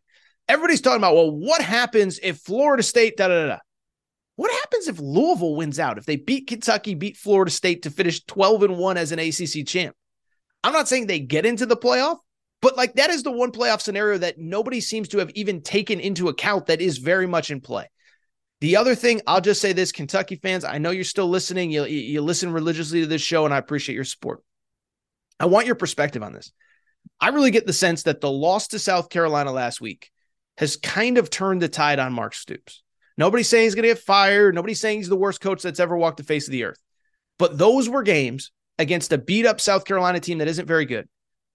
[0.49, 3.59] Everybody's talking about, well, what happens if Florida State, da da da.
[4.37, 5.99] What happens if Louisville wins out?
[5.99, 9.67] If they beat Kentucky, beat Florida State to finish 12 and 1 as an ACC
[9.67, 9.95] champ?
[10.65, 12.17] I'm not saying they get into the playoff,
[12.63, 16.01] but like that is the one playoff scenario that nobody seems to have even taken
[16.01, 17.91] into account that is very much in play.
[18.63, 21.71] The other thing, I'll just say this Kentucky fans, I know you're still listening.
[21.71, 24.43] You, you listen religiously to this show, and I appreciate your support.
[25.41, 26.53] I want your perspective on this.
[27.21, 30.11] I really get the sense that the loss to South Carolina last week
[30.59, 32.83] has kind of turned the tide on Mark Stoops.
[33.17, 34.55] Nobody's saying he's going to get fired.
[34.55, 36.79] Nobody's saying he's the worst coach that's ever walked the face of the earth.
[37.39, 41.09] But those were games against a beat up South Carolina team that isn't very good.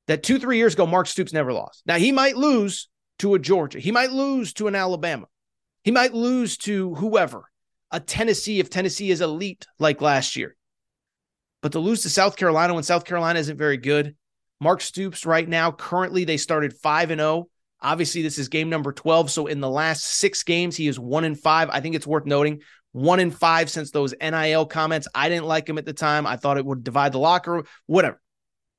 [0.07, 1.83] That two, three years ago, Mark Stoops never lost.
[1.85, 2.87] Now, he might lose
[3.19, 3.79] to a Georgia.
[3.79, 5.27] He might lose to an Alabama.
[5.83, 7.43] He might lose to whoever,
[7.91, 10.55] a Tennessee, if Tennessee is elite like last year.
[11.67, 14.15] But to lose to South Carolina when South Carolina isn't very good,
[14.61, 17.49] Mark Stoops right now, currently they started 5 and 0.
[17.81, 19.29] Obviously, this is game number 12.
[19.29, 21.69] So in the last six games, he is one and five.
[21.69, 22.61] I think it's worth noting
[22.93, 25.09] one in five since those NIL comments.
[25.13, 26.25] I didn't like him at the time.
[26.25, 28.21] I thought it would divide the locker room, whatever.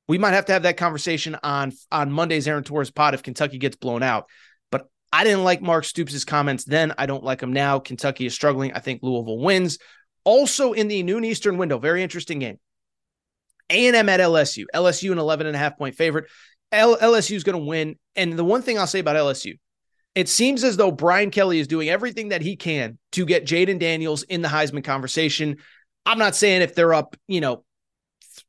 [0.07, 3.59] We might have to have that conversation on on Monday's Aaron Torres pod if Kentucky
[3.59, 4.25] gets blown out.
[4.71, 6.95] But I didn't like Mark Stoops' comments then.
[6.97, 7.77] I don't like him now.
[7.77, 8.73] Kentucky is struggling.
[8.73, 9.77] I think Louisville wins.
[10.23, 12.57] Also in the noon Eastern window, very interesting game.
[13.69, 14.65] A&M at LSU.
[14.73, 16.29] LSU an 11 and a half point favorite.
[16.71, 17.97] L- LSU is going to win.
[18.15, 19.57] And the one thing I'll say about LSU,
[20.15, 23.79] it seems as though Brian Kelly is doing everything that he can to get Jayden
[23.79, 25.57] Daniels in the Heisman conversation.
[26.05, 27.63] I'm not saying if they're up, you know,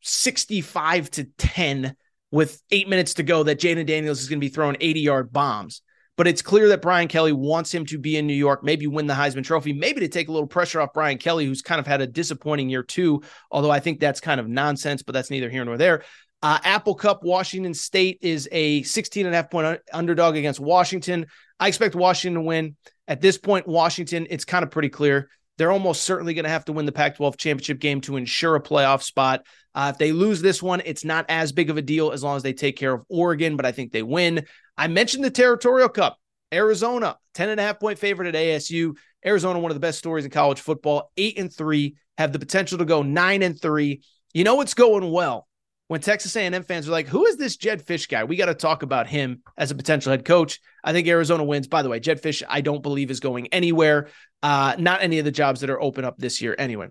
[0.02, 1.94] 65 to 10
[2.30, 5.32] with eight minutes to go that Jayden Daniels is going to be throwing 80 yard
[5.32, 5.82] bombs.
[6.20, 9.06] But it's clear that Brian Kelly wants him to be in New York, maybe win
[9.06, 11.86] the Heisman Trophy, maybe to take a little pressure off Brian Kelly, who's kind of
[11.86, 13.22] had a disappointing year too.
[13.50, 16.02] Although I think that's kind of nonsense, but that's neither here nor there.
[16.42, 21.24] Uh, Apple Cup, Washington State is a 16 and a half point underdog against Washington.
[21.58, 22.76] I expect Washington to win.
[23.08, 25.30] At this point, Washington, it's kind of pretty clear.
[25.60, 28.56] They're almost certainly going to have to win the Pac 12 championship game to ensure
[28.56, 29.44] a playoff spot.
[29.74, 32.34] Uh, if they lose this one, it's not as big of a deal as long
[32.34, 34.46] as they take care of Oregon, but I think they win.
[34.78, 36.16] I mentioned the Territorial Cup.
[36.50, 38.96] Arizona, 10 and a half point favorite at ASU.
[39.26, 42.78] Arizona, one of the best stories in college football, eight and three, have the potential
[42.78, 44.00] to go nine and three.
[44.32, 45.46] You know what's going well
[45.90, 48.22] when Texas A&M fans are like, "Who is this Jedd Fisch guy?
[48.22, 51.66] We got to talk about him as a potential head coach." I think Arizona wins.
[51.66, 54.06] By the way, Jedd Fisch, I don't believe is going anywhere.
[54.40, 56.54] Uh, not any of the jobs that are open up this year.
[56.56, 56.90] Anyway,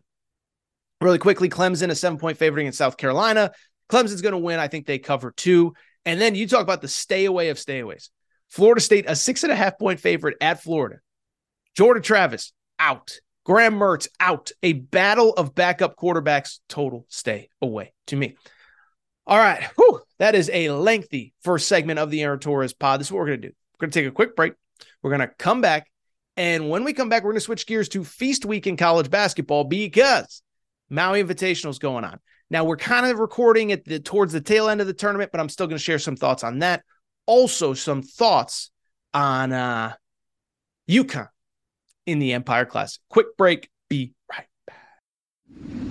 [0.99, 3.53] really quickly, Clemson a seven point favorite in South Carolina.
[3.89, 4.59] Clemson's going to win.
[4.59, 5.75] I think they cover two.
[6.03, 8.09] And then you talk about the stay away of stayaways.
[8.49, 10.97] Florida State a six and a half point favorite at Florida.
[11.73, 13.11] Jordan Travis out.
[13.45, 14.51] Graham Mertz out.
[14.61, 16.59] A battle of backup quarterbacks.
[16.67, 18.35] Total stay away to me.
[19.29, 19.63] All right.
[19.77, 22.99] Whew, that is a lengthy first segment of the Aaron Torres pod.
[22.99, 23.53] This is what we're going to do.
[23.73, 24.53] We're going to take a quick break.
[25.03, 25.87] We're going to come back.
[26.35, 29.11] And when we come back, we're going to switch gears to Feast Week in college
[29.11, 30.41] basketball because
[30.89, 32.19] Maui Invitational is going on.
[32.49, 35.39] Now, we're kind of recording at the towards the tail end of the tournament, but
[35.39, 36.83] I'm still going to share some thoughts on that.
[37.27, 38.71] Also, some thoughts
[39.13, 39.93] on uh
[40.89, 41.27] UConn
[42.07, 42.99] in the Empire Classic.
[43.09, 43.69] Quick break.
[43.89, 45.88] Be right back.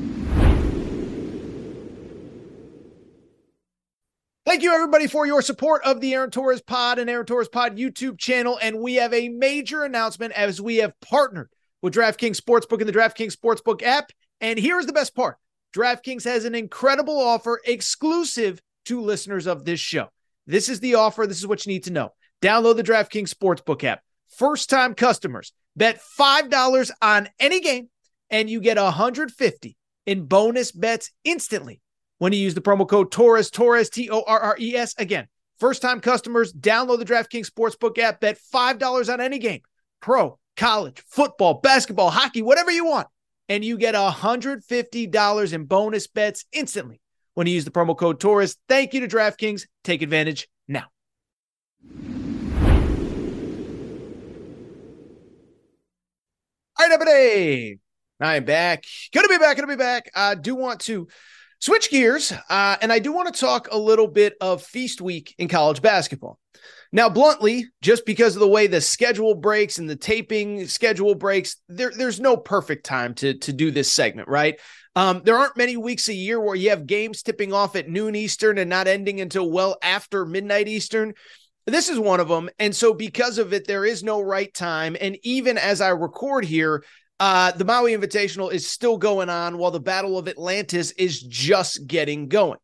[4.48, 7.76] Thank you, everybody, for your support of the Aaron Torres Pod and Aaron Torres Pod
[7.76, 8.58] YouTube channel.
[8.62, 11.50] And we have a major announcement as we have partnered
[11.82, 14.10] with DraftKings Sportsbook and the DraftKings Sportsbook app.
[14.40, 15.36] And here's the best part
[15.76, 20.08] DraftKings has an incredible offer exclusive to listeners of this show.
[20.46, 21.26] This is the offer.
[21.26, 22.14] This is what you need to know.
[22.40, 24.00] Download the DraftKings Sportsbook app.
[24.30, 27.90] First time customers bet $5 on any game,
[28.30, 31.82] and you get 150 in bonus bets instantly
[32.18, 34.94] when you use the promo code Torres, Torres, T O R R E S.
[34.98, 35.26] Again,
[35.58, 39.62] first time customers, download the DraftKings Sportsbook app, bet $5 on any game
[40.00, 43.08] pro, college, football, basketball, hockey, whatever you want.
[43.48, 47.00] And you get $150 in bonus bets instantly
[47.34, 48.56] when you use the promo code Torres.
[48.68, 49.62] Thank you to DraftKings.
[49.84, 50.84] Take advantage now.
[56.78, 57.78] All right, everybody.
[58.20, 58.84] I'm back.
[59.14, 59.56] Gonna be back.
[59.56, 60.10] Gonna be back.
[60.14, 61.08] I do want to
[61.60, 65.34] Switch gears, uh, and I do want to talk a little bit of Feast Week
[65.38, 66.38] in college basketball.
[66.92, 71.56] Now, bluntly, just because of the way the schedule breaks and the taping schedule breaks,
[71.68, 74.58] there, there's no perfect time to, to do this segment, right?
[74.94, 78.14] Um, there aren't many weeks a year where you have games tipping off at noon
[78.14, 81.12] Eastern and not ending until well after midnight Eastern.
[81.66, 82.48] This is one of them.
[82.58, 84.96] And so, because of it, there is no right time.
[84.98, 86.82] And even as I record here,
[87.20, 91.86] Uh, the Maui Invitational is still going on while the Battle of Atlantis is just
[91.86, 92.58] getting going.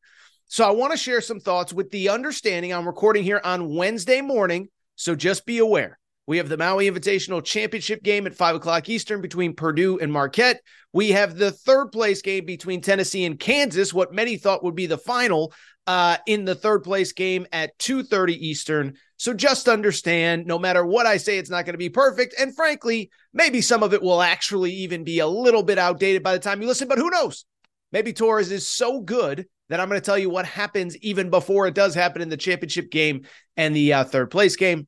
[0.46, 4.20] So I want to share some thoughts with the understanding I'm recording here on Wednesday
[4.20, 4.68] morning.
[4.94, 5.98] So just be aware.
[6.26, 10.60] We have the Maui Invitational Championship game at five o'clock Eastern between Purdue and Marquette.
[10.92, 14.86] We have the third place game between Tennessee and Kansas, what many thought would be
[14.86, 15.52] the final
[15.86, 18.94] uh, in the third place game at 2:30 Eastern.
[19.16, 22.34] So just understand, no matter what I say, it's not going to be perfect.
[22.38, 26.32] And frankly, maybe some of it will actually even be a little bit outdated by
[26.32, 27.44] the time you listen, but who knows?
[27.92, 31.66] Maybe Torres is so good that I'm going to tell you what happens even before
[31.66, 33.22] it does happen in the championship game
[33.56, 34.86] and the uh, third place game.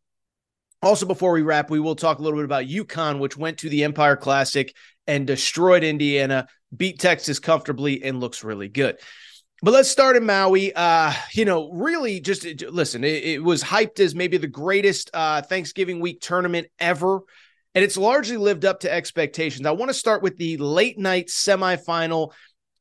[0.83, 3.69] Also, before we wrap, we will talk a little bit about UConn, which went to
[3.69, 4.75] the Empire Classic
[5.07, 8.99] and destroyed Indiana, beat Texas comfortably, and looks really good.
[9.67, 10.73] But let's start in Maui.
[10.73, 15.43] Uh, you know, really just listen, it, it was hyped as maybe the greatest uh,
[15.43, 17.23] Thanksgiving week tournament ever.
[17.75, 19.67] And it's largely lived up to expectations.
[19.67, 22.33] I want to start with the late night semifinal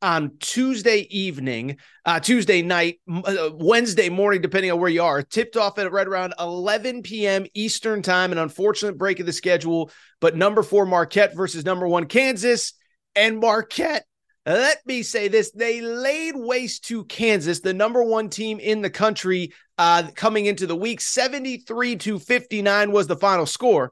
[0.03, 5.23] on Tuesday evening, uh, Tuesday night, uh, Wednesday morning, depending on where you are.
[5.23, 7.47] Tipped off at right around 11 p.m.
[7.55, 8.31] Eastern time.
[8.31, 9.89] An unfortunate break of the schedule,
[10.21, 12.73] but number four Marquette versus number one Kansas.
[13.15, 14.05] And Marquette,
[14.45, 18.89] let me say this: they laid waste to Kansas, the number one team in the
[18.89, 21.01] country, uh, coming into the week.
[21.01, 23.91] 73 to 59 was the final score.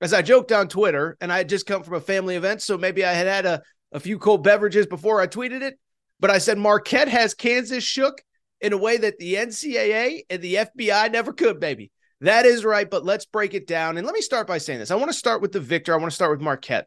[0.00, 2.76] As I joked on Twitter, and I had just come from a family event, so
[2.76, 3.62] maybe I had had a
[3.92, 5.78] a few cold beverages before I tweeted it.
[6.18, 8.22] But I said Marquette has Kansas shook
[8.60, 11.90] in a way that the NCAA and the FBI never could, baby.
[12.20, 12.88] That is right.
[12.88, 13.98] But let's break it down.
[13.98, 14.90] And let me start by saying this.
[14.90, 15.92] I want to start with the victor.
[15.92, 16.86] I want to start with Marquette.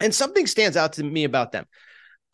[0.00, 1.66] And something stands out to me about them.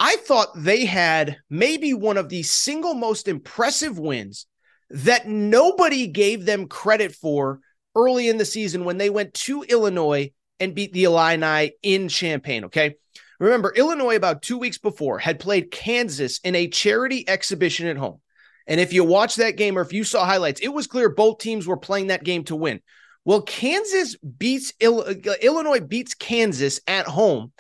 [0.01, 4.47] I thought they had maybe one of the single most impressive wins
[4.91, 7.61] that nobody gave them credit for
[7.97, 12.65] early in the season when they went to Illinois and beat the Illini in Champaign.
[12.65, 12.97] Okay.
[13.41, 18.21] Remember, Illinois, about two weeks before, had played Kansas in a charity exhibition at home.
[18.67, 21.39] And if you watch that game or if you saw highlights, it was clear both
[21.39, 22.81] teams were playing that game to win.
[23.25, 27.53] Well, Kansas beats Illinois beats Kansas at home.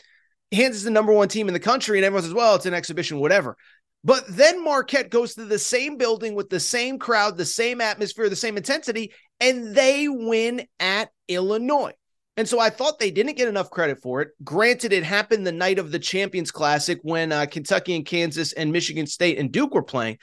[0.52, 2.74] Kansas is the number one team in the country, and everyone says, well, it's an
[2.74, 3.56] exhibition, whatever.
[4.04, 8.28] But then Marquette goes to the same building with the same crowd, the same atmosphere,
[8.28, 11.92] the same intensity, and they win at Illinois.
[12.36, 14.30] And so I thought they didn't get enough credit for it.
[14.42, 18.72] Granted, it happened the night of the Champions Classic when uh, Kentucky and Kansas and
[18.72, 20.18] Michigan State and Duke were playing.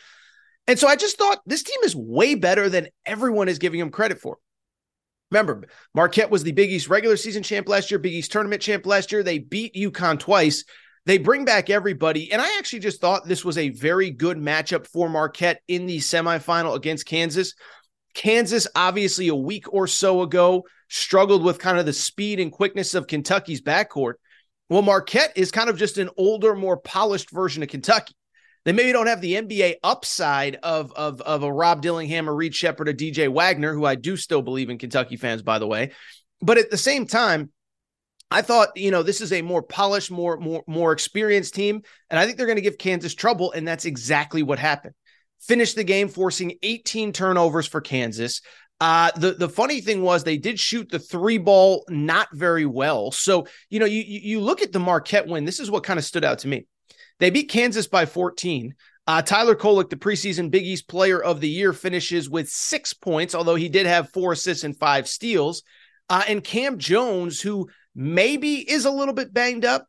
[0.68, 3.92] And so I just thought this team is way better than everyone is giving them
[3.92, 4.38] credit for.
[5.32, 5.64] Remember,
[5.96, 9.12] Marquette was the Big East regular season champ last year, Big East tournament champ last
[9.12, 9.24] year.
[9.24, 10.66] They beat UConn twice.
[11.06, 12.32] They bring back everybody.
[12.32, 15.98] And I actually just thought this was a very good matchup for Marquette in the
[15.98, 17.56] semifinal against Kansas.
[18.14, 22.94] Kansas, obviously, a week or so ago, struggled with kind of the speed and quickness
[22.94, 24.16] of Kentucky's backcourt.
[24.70, 28.14] Well, Marquette is kind of just an older, more polished version of Kentucky.
[28.64, 32.54] They maybe don't have the NBA upside of, of, of a Rob Dillingham, or Reed
[32.54, 35.92] Sheppard, or DJ Wagner, who I do still believe in Kentucky fans, by the way.
[36.42, 37.52] But at the same time,
[38.30, 41.82] I thought, you know, this is a more polished, more, more, more experienced team.
[42.10, 43.52] And I think they're going to give Kansas trouble.
[43.52, 44.94] And that's exactly what happened
[45.42, 48.42] finished the game forcing 18 turnovers for Kansas.
[48.80, 53.12] Uh, the the funny thing was they did shoot the three ball not very well.
[53.12, 55.46] So you know you you look at the Marquette win.
[55.46, 56.66] This is what kind of stood out to me.
[57.22, 58.74] They beat Kansas by 14.
[59.06, 63.36] Uh, Tyler Kolek, the preseason Big East Player of the Year, finishes with six points,
[63.36, 65.62] although he did have four assists and five steals.
[66.10, 69.86] Uh, and Cam Jones, who maybe is a little bit banged up,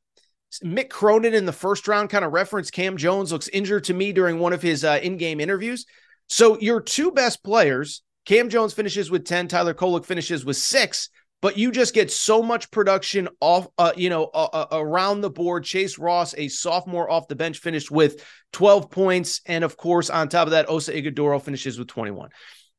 [0.63, 4.13] Mick Cronin in the first round kind of referenced Cam Jones looks injured to me
[4.13, 5.87] during one of his uh, in-game interviews.
[6.29, 11.09] So your two best players, Cam Jones finishes with 10, Tyler Kolek finishes with 6,
[11.43, 15.31] but you just get so much production off uh, you know uh, uh, around the
[15.31, 15.65] board.
[15.65, 18.25] Chase Ross, a sophomore off the bench finished with
[18.55, 22.31] 12 points and of course on top of that Oso Ighodaro finishes with 21.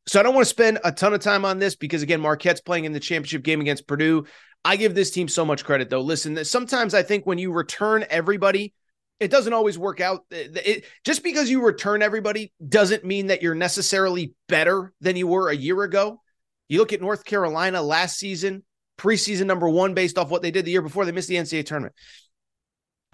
[0.08, 2.62] So I don't want to spend a ton of time on this because again Marquette's
[2.62, 4.26] playing in the championship game against Purdue.
[4.65, 6.02] I give this team so much credit, though.
[6.02, 8.74] Listen, sometimes I think when you return everybody,
[9.20, 10.22] it doesn't always work out.
[10.32, 15.49] It, just because you return everybody doesn't mean that you're necessarily better than you were
[15.49, 16.22] a year ago.
[16.68, 18.64] You look at North Carolina last season,
[18.97, 21.66] preseason number one, based off what they did the year before they missed the NCAA
[21.66, 21.95] tournament.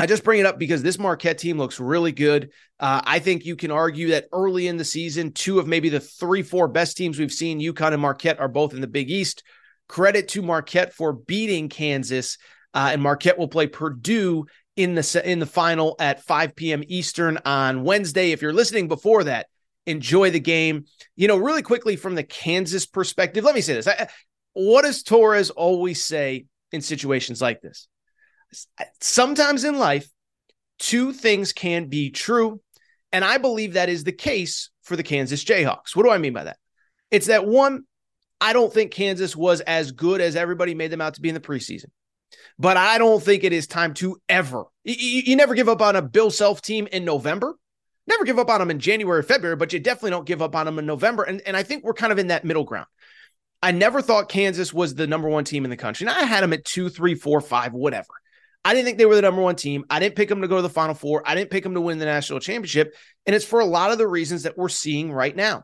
[0.02, 2.52] I just bring it up because this Marquette team looks really good.
[2.80, 6.00] Uh, I think you can argue that early in the season, two of maybe the
[6.00, 9.44] three, four best teams we've seen, UConn and Marquette, are both in the Big East.
[9.90, 12.38] Credit to Marquette for beating Kansas,
[12.74, 14.46] uh, and Marquette will play Purdue
[14.78, 16.82] in the in the final at 5 p.m.
[16.88, 18.32] Eastern on Wednesday.
[18.32, 19.48] If you're listening before that,
[19.90, 20.86] enjoy the game.
[21.16, 24.08] You know, really quickly from the Kansas perspective, let me say this: I,
[24.54, 27.88] what does Torres always say in situations like this?
[29.00, 30.10] sometimes in life,
[30.80, 32.62] two things can be true.
[33.12, 35.96] And I believe that is the case for the Kansas Jayhawks.
[35.96, 36.58] What do I mean by that?
[37.12, 37.84] It's that one,
[38.40, 41.36] I don't think Kansas was as good as everybody made them out to be in
[41.36, 41.88] the preseason.
[42.58, 44.66] But I don't think it is time to ever.
[44.84, 47.56] You, you never give up on a Bill Self team in November.
[48.10, 50.56] Never give up on them in January, or February, but you definitely don't give up
[50.56, 51.24] on them in November.
[51.24, 52.88] And, and I think we're kind of in that middle ground.
[53.62, 56.08] I never thought Kansas was the number one team in the country.
[56.08, 58.08] And I had them at two, three, four, five, whatever.
[58.66, 59.86] I didn't think they were the number one team.
[59.90, 61.24] I didn't pick them to go to the Final Four.
[61.26, 62.96] I didn't pick them to win the national championship.
[63.26, 65.64] And it's for a lot of the reasons that we're seeing right now.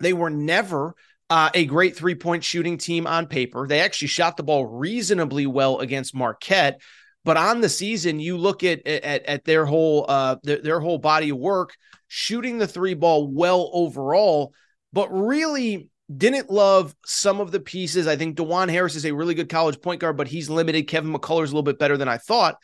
[0.00, 0.94] They were never
[1.28, 3.66] uh, a great three point shooting team on paper.
[3.66, 6.80] They actually shot the ball reasonably well against Marquette.
[7.24, 10.98] But on the season, you look at at, at their whole uh, their, their whole
[10.98, 11.76] body of work,
[12.08, 14.52] shooting the three ball well overall,
[14.92, 18.06] but really didn't love some of the pieces.
[18.06, 20.88] I think Dajuan Harris is a really good college point guard, but he's limited.
[20.88, 22.56] Kevin McCullar is a little bit better than I thought.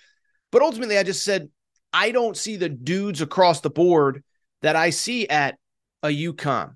[0.50, 1.48] But ultimately, I just said,
[1.92, 4.22] I don't see the dudes across the board
[4.62, 5.56] that I see at
[6.02, 6.74] a UConn.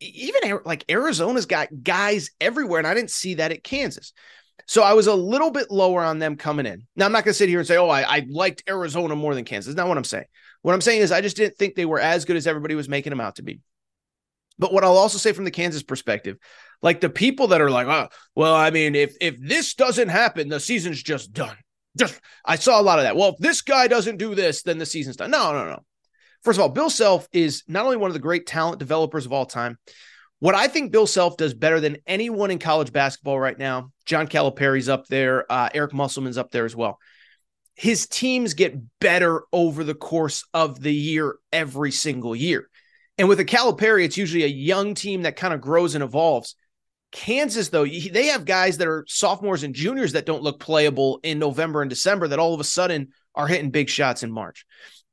[0.00, 4.12] Even like Arizona's got guys everywhere, and I didn't see that at Kansas.
[4.66, 6.86] So I was a little bit lower on them coming in.
[6.96, 9.34] Now, I'm not going to sit here and say, oh, I, I liked Arizona more
[9.34, 9.74] than Kansas.
[9.74, 10.24] That's not what I'm saying.
[10.62, 12.88] What I'm saying is, I just didn't think they were as good as everybody was
[12.88, 13.60] making them out to be.
[14.58, 16.36] But what I'll also say from the Kansas perspective,
[16.82, 20.48] like the people that are like, oh, well, I mean, if if this doesn't happen,
[20.48, 21.56] the season's just done.
[21.98, 23.16] Just I saw a lot of that.
[23.16, 25.30] Well, if this guy doesn't do this, then the season's done.
[25.30, 25.80] No, no, no.
[26.42, 29.32] First of all, Bill Self is not only one of the great talent developers of
[29.32, 29.78] all time.
[30.42, 34.26] What I think Bill Self does better than anyone in college basketball right now, John
[34.26, 36.98] Calipari's up there, uh, Eric Musselman's up there as well.
[37.76, 42.68] His teams get better over the course of the year every single year.
[43.18, 46.56] And with a Calipari, it's usually a young team that kind of grows and evolves.
[47.12, 51.38] Kansas, though, they have guys that are sophomores and juniors that don't look playable in
[51.38, 54.66] November and December that all of a sudden are hitting big shots in March.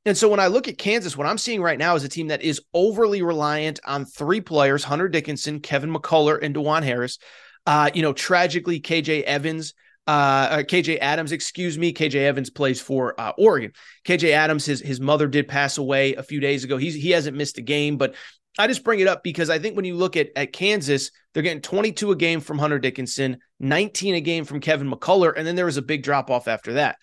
[0.06, 2.28] And so when I look at Kansas, what I'm seeing right now is a team
[2.28, 7.18] that is overly reliant on three players Hunter Dickinson, Kevin McCullar, and Dajuan Harris.
[7.66, 9.74] Uh, you know, tragically, KJ Evans
[10.06, 11.92] uh, uh KJ Adams, excuse me.
[11.92, 13.72] KJ Evans plays for uh, Oregon.
[14.04, 16.78] KJ Adams, his his mother did pass away a few days ago.
[16.78, 18.14] He's he hasn't missed a game, but
[18.58, 21.42] I just bring it up because I think when you look at at Kansas, they're
[21.42, 25.54] getting 22 a game from Hunter Dickinson, 19 a game from Kevin McCullar, and then
[25.54, 26.96] there was a big drop off after that.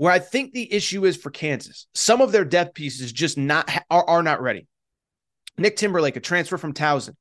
[0.00, 3.70] Where I think the issue is for Kansas, some of their depth pieces just not
[3.90, 4.66] are, are not ready.
[5.58, 7.16] Nick Timberlake, a transfer from Towson.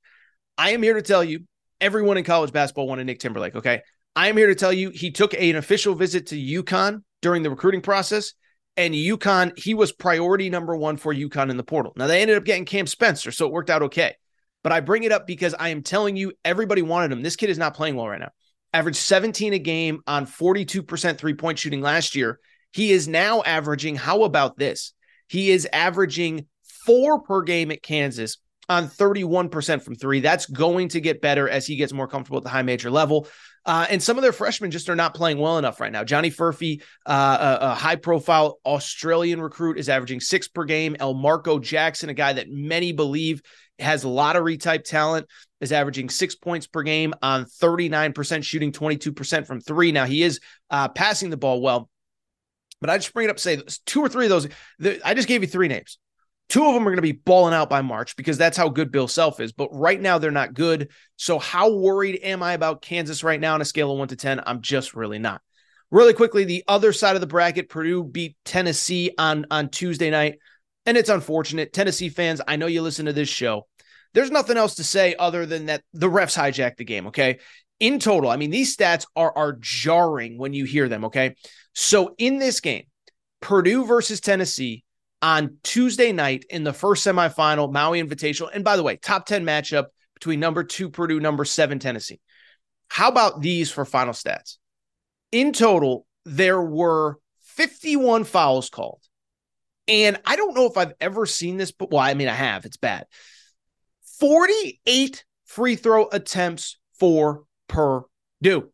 [0.57, 1.41] I am here to tell you,
[1.81, 3.57] everyone in college basketball wanted Nick Timberlake.
[3.57, 3.81] Okay,
[4.15, 7.49] I am here to tell you he took an official visit to UConn during the
[7.49, 8.31] recruiting process.
[8.77, 11.91] And UConn, he was priority number one for UConn in the portal.
[11.97, 14.15] Now they ended up getting Cam Spencer, so it worked out okay.
[14.63, 17.23] But I bring it up because I am telling you, everybody wanted him.
[17.23, 18.31] This kid is not playing well right now.
[18.71, 22.39] Averaged 17 a game on 42% three point shooting last year.
[22.71, 24.93] He is now averaging, how about this?
[25.27, 26.47] He is averaging
[26.85, 30.19] four per game at Kansas on 31% from three.
[30.19, 33.27] That's going to get better as he gets more comfortable at the high major level.
[33.65, 36.03] Uh, and some of their freshmen just are not playing well enough right now.
[36.03, 40.95] Johnny Furphy, uh, a, a high profile Australian recruit, is averaging six per game.
[40.99, 43.41] Elmarko Jackson, a guy that many believe
[43.79, 45.27] has lottery type talent,
[45.61, 49.91] is averaging six points per game on 39% shooting, 22% from three.
[49.91, 50.39] Now he is
[50.69, 51.89] uh, passing the ball well.
[52.81, 54.47] But I just bring it up to say two or three of those.
[55.03, 55.97] I just gave you three names.
[56.49, 58.91] Two of them are going to be balling out by March because that's how good
[58.91, 59.51] Bill Self is.
[59.51, 60.89] But right now, they're not good.
[61.15, 64.15] So, how worried am I about Kansas right now on a scale of one to
[64.15, 64.41] 10?
[64.45, 65.41] I'm just really not.
[65.91, 70.39] Really quickly, the other side of the bracket, Purdue beat Tennessee on, on Tuesday night.
[70.85, 71.71] And it's unfortunate.
[71.71, 73.67] Tennessee fans, I know you listen to this show.
[74.13, 77.07] There's nothing else to say other than that the refs hijacked the game.
[77.07, 77.39] Okay.
[77.79, 81.05] In total, I mean, these stats are, are jarring when you hear them.
[81.05, 81.35] Okay.
[81.73, 82.85] So, in this game,
[83.41, 84.83] Purdue versus Tennessee,
[85.21, 88.49] on Tuesday night in the first semifinal, Maui Invitational.
[88.53, 92.19] And by the way, top 10 matchup between number two Purdue, number seven Tennessee.
[92.89, 94.57] How about these for final stats?
[95.31, 99.01] In total, there were 51 fouls called.
[99.87, 102.65] And I don't know if I've ever seen this, but well, I mean, I have.
[102.65, 103.05] It's bad.
[104.19, 108.71] 48 free throw attempts for Purdue.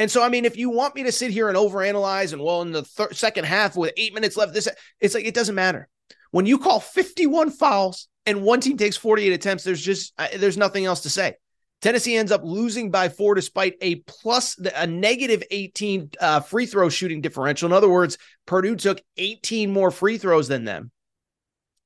[0.00, 2.62] And so, I mean, if you want me to sit here and overanalyze and well,
[2.62, 4.66] in the thir- second half with eight minutes left, this
[4.98, 5.88] it's like it doesn't matter.
[6.30, 10.86] When you call 51 fouls and one team takes 48 attempts, there's just there's nothing
[10.86, 11.34] else to say.
[11.82, 16.88] Tennessee ends up losing by four despite a plus a negative 18 uh, free throw
[16.88, 17.66] shooting differential.
[17.66, 20.90] In other words, Purdue took 18 more free throws than them.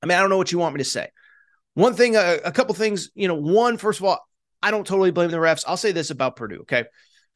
[0.01, 1.09] I mean, I don't know what you want me to say.
[1.73, 4.25] One thing, a, a couple things, you know, one, first of all,
[4.63, 5.65] I don't totally blame the refs.
[5.67, 6.61] I'll say this about Purdue.
[6.61, 6.85] Okay.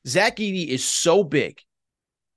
[0.08, 1.62] Zach Edey is so big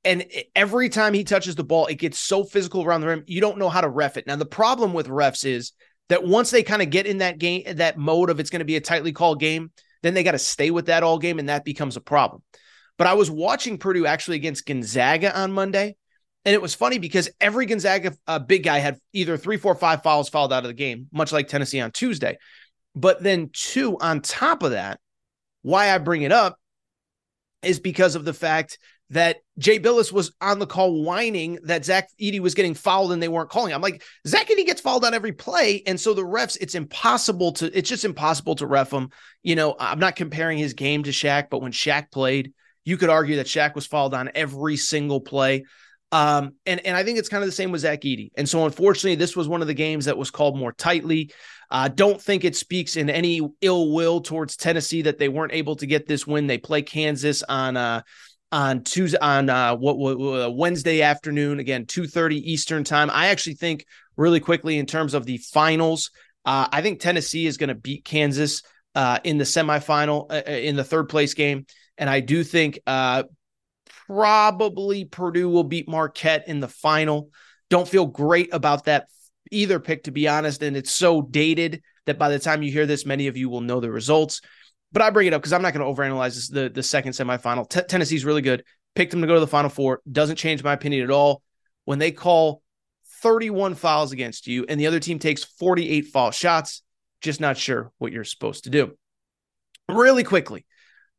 [0.05, 0.25] And
[0.57, 3.25] every time he touches the ball, it gets so physical around the rim.
[3.27, 4.27] You don't know how to ref it.
[4.27, 5.73] Now, the problem with refs is
[6.09, 8.65] that once they kind of get in that game, that mode of it's going to
[8.65, 9.71] be a tightly called game,
[10.03, 12.43] then they got to stay with that all game, and that becomes a problem.
[12.99, 15.97] But I was watching Purdue actually against Gonzaga on Monday,
[16.45, 20.03] and it was funny because every Gonzaga uh, big guy had either three, four, five
[20.03, 22.37] fouls fouled out of the game, much like Tennessee on Tuesday.
[22.97, 24.99] But then, two, on top of that,
[25.63, 26.59] why I bring it up
[27.63, 28.79] is because of the fact
[29.11, 33.23] that Jay Bilas was on the call whining that Zach Edey was getting fouled and
[33.23, 33.75] they weren't calling.
[33.75, 35.83] I'm like, Zach Edey gets fouled on every play.
[35.87, 39.11] And so the refs, it's impossible to, it's just impossible to ref him.
[39.43, 42.55] You know, I'm not comparing his game to Shaq, but when Shaq played,
[42.85, 45.65] you could argue that Shaq was fouled on every single play.
[46.11, 48.31] Um, and, and I think it's kind of the same with Zach Edey.
[48.37, 51.33] And so unfortunately, this was one of the games that was called more tightly.
[51.73, 55.55] I uh, don't think it speaks in any ill will towards Tennessee that they weren't
[55.55, 56.47] able to get this win.
[56.47, 58.03] They play Kansas on uh
[58.53, 63.11] on Tuesday on uh, what, what Wednesday afternoon again 2:30 Eastern time.
[63.11, 66.11] I actually think really quickly in terms of the finals,
[66.45, 68.63] uh, I think Tennessee is going to beat Kansas
[68.95, 71.65] uh, in the semifinal uh, uh, in the third place game,
[71.97, 73.23] and I do think uh,
[74.07, 77.31] probably Purdue will beat Marquette in the final.
[77.71, 79.07] Don't feel great about that
[79.53, 82.87] either pick to be honest, and it's so dated that by the time you hear
[82.87, 84.41] this, many of you will know the results.
[84.93, 87.13] But I bring it up because I'm not going to overanalyze this, the the second
[87.13, 87.69] semifinal.
[87.69, 88.65] T- Tennessee's really good.
[88.95, 90.01] Picked them to go to the final four.
[90.11, 91.43] Doesn't change my opinion at all.
[91.85, 92.63] When they call
[93.23, 96.83] 31 fouls against you and the other team takes 48 foul shots,
[97.21, 98.97] just not sure what you're supposed to do.
[99.89, 100.67] Really quickly,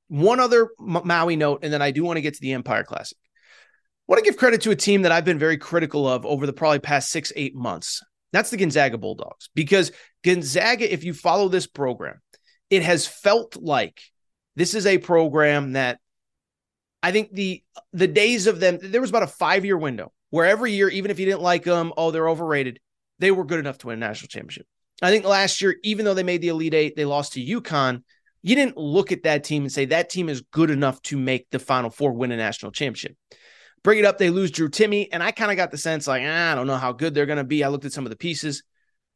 [0.08, 3.18] one other Maui note, and then I do want to get to the Empire Classic.
[3.24, 6.46] I want to give credit to a team that I've been very critical of over
[6.46, 8.02] the probably past six, eight months.
[8.34, 9.50] That's the Gonzaga Bulldogs.
[9.56, 12.20] Because Gonzaga, if you follow this program,
[12.70, 14.02] it has felt like
[14.56, 16.00] this is a program that
[17.02, 17.64] I think the
[17.94, 21.12] the days of them there was about a five year window where every year, even
[21.12, 22.80] if you didn't like them, oh they're overrated,
[23.20, 24.66] they were good enough to win a national championship.
[25.02, 28.04] I think last year, even though they made the Elite Eight, they lost to UConn.
[28.42, 31.50] You didn't look at that team and say that team is good enough to make
[31.52, 33.16] the Final Four, win a national championship.
[33.84, 35.10] Bring it up, they lose Drew Timme.
[35.12, 37.26] and I kind of got the sense like ah, I don't know how good they're
[37.26, 37.64] going to be.
[37.64, 38.64] I looked at some of the pieces.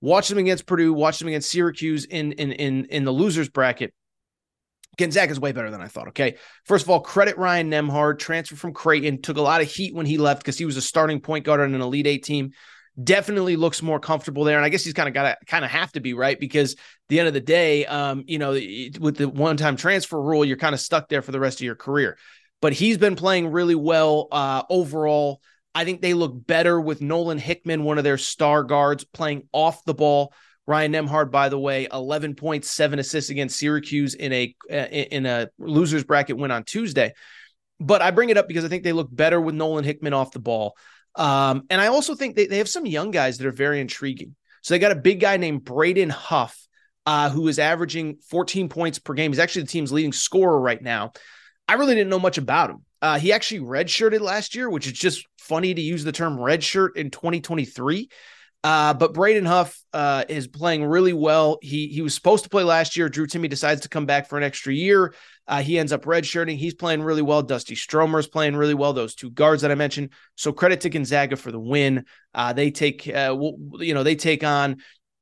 [0.01, 3.93] Watch them against Purdue, watch them against Syracuse in in in in the losers bracket.
[4.97, 6.09] Gonzaga is way better than I thought.
[6.09, 6.37] Okay.
[6.65, 10.07] First of all, credit Ryan Nembhard, transfer from Creighton, took a lot of heat when
[10.07, 12.51] he left because he was a starting point guard on an Elite Eight team.
[13.01, 14.57] Definitely looks more comfortable there.
[14.57, 16.39] And I guess he's kind of got to kind of have to be, right?
[16.39, 16.75] Because
[17.09, 20.57] the end of the day, um, you know, with the one time transfer rule, you're
[20.57, 22.17] kind of stuck there for the rest of your career.
[22.61, 25.41] But he's been playing really well uh, overall.
[25.75, 29.83] I think they look better with Nolan Hickman, one of their star guards, playing off
[29.85, 30.33] the ball.
[30.65, 35.49] Ryan Nembhard, by the way, 11 points, seven assists against Syracuse in a in a
[35.57, 37.13] losers bracket win on Tuesday.
[37.79, 40.31] But I bring it up because I think they look better with Nolan Hickman off
[40.31, 40.75] the ball.
[41.15, 44.35] Um, and I also think they, they have some young guys that are very intriguing.
[44.61, 46.67] So they got a big guy named Braden Huff,
[47.05, 49.31] uh, who is averaging 14 points per game.
[49.31, 51.13] He's actually the team's leading scorer right now.
[51.67, 52.85] I really didn't know much about him.
[53.01, 56.95] Uh, he actually redshirted last year, which is just funny to use the term redshirt
[56.95, 58.09] in 2023.
[58.63, 61.59] Uh, but Braden Huff uh, is playing really well.
[61.61, 63.07] He he was supposed to play last year.
[63.07, 65.13] Drew Timme decides to come back for an extra year.
[65.47, 66.57] Uh, he ends up redshirting.
[66.57, 67.43] He's playing really well.
[67.43, 68.93] Dusty Stromer is playing really well.
[68.93, 70.09] Those two guards that I mentioned.
[70.35, 72.05] So credit to Gonzaga for the win.
[72.33, 73.37] Uh, they take uh,
[73.79, 74.77] you know they take on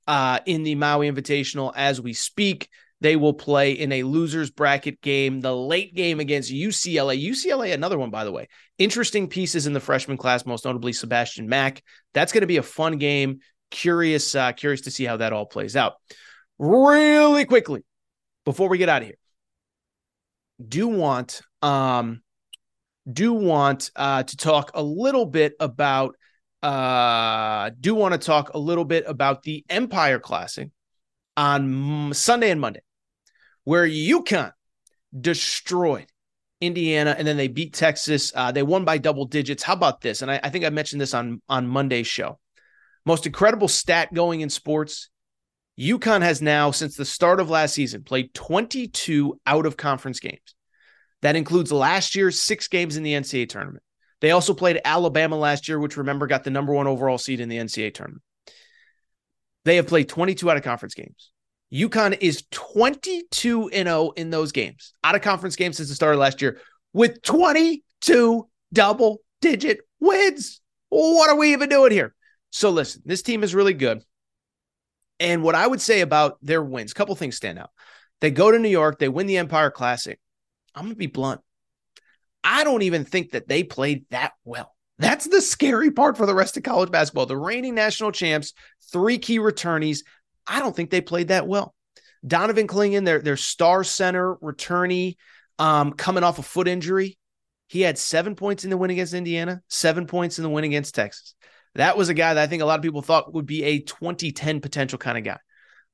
[0.07, 2.69] uh, in the Maui Invitational as we speak.
[3.01, 7.21] They will play in a losers bracket game, the late game against UCLA.
[7.21, 8.47] UCLA, another one, by the way.
[8.77, 11.83] Interesting pieces in the freshman class, most notably Sebastian Mack.
[12.13, 13.39] That's going to be a fun game.
[13.69, 15.95] Curious, uh, curious to see how that all plays out.
[16.57, 17.83] Really quickly,
[18.45, 19.17] before we get out of here,
[20.65, 22.21] do want um
[23.11, 26.15] do want uh to talk a little bit about
[26.63, 30.69] uh do want to talk a little bit about the Empire Classic
[31.37, 32.81] on Sunday and Monday
[33.65, 34.51] where UConn
[35.19, 36.07] destroyed
[36.61, 38.31] Indiana and then they beat Texas.
[38.33, 39.63] Uh, they won by double digits.
[39.63, 40.21] How about this?
[40.21, 42.39] And I, I think I mentioned this on on Monday's show.
[43.05, 45.09] Most incredible stat going in sports.
[45.79, 50.55] UConn has now, since the start of last season, played 22 out of conference games.
[51.21, 53.83] That includes last year's six games in the NCAA tournament.
[54.21, 57.49] They also played Alabama last year, which remember got the number one overall seed in
[57.49, 58.23] the NCAA tournament.
[59.65, 61.31] They have played 22 out of conference games.
[61.73, 66.13] UConn is 22 and 0 in those games, out of conference games since the start
[66.13, 66.59] of last year,
[66.93, 70.61] with 22 double digit wins.
[70.89, 72.15] What are we even doing here?
[72.51, 74.03] So listen, this team is really good.
[75.19, 77.71] And what I would say about their wins, a couple things stand out.
[78.21, 80.19] They go to New York, they win the Empire Classic.
[80.73, 81.41] I'm going to be blunt.
[82.43, 84.74] I don't even think that they played that well.
[84.97, 87.25] That's the scary part for the rest of college basketball.
[87.25, 88.53] The reigning national champs,
[88.91, 89.99] three key returnees.
[90.47, 91.75] I don't think they played that well.
[92.25, 95.15] Donovan Clingan, their, their star center returnee,
[95.59, 97.17] um, coming off a foot injury.
[97.67, 100.95] He had seven points in the win against Indiana, seven points in the win against
[100.95, 101.35] Texas.
[101.75, 103.79] That was a guy that I think a lot of people thought would be a
[103.79, 105.39] 2010 potential kind of guy.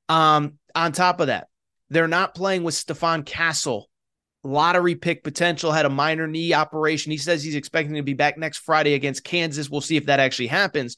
[0.08, 1.48] Um, on top of that,
[1.90, 3.88] they're not playing with Stephon Castle,
[4.44, 7.12] lottery pick potential, had a minor knee operation.
[7.12, 9.70] He says he's expecting to be back next Friday against Kansas.
[9.70, 10.96] We'll see if that actually happens.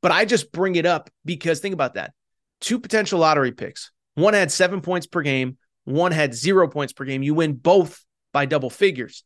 [0.00, 2.12] But I just bring it up because think about that.
[2.60, 3.90] Two potential lottery picks.
[4.14, 7.22] One had seven points per game, one had zero points per game.
[7.22, 9.24] You win both by double figures.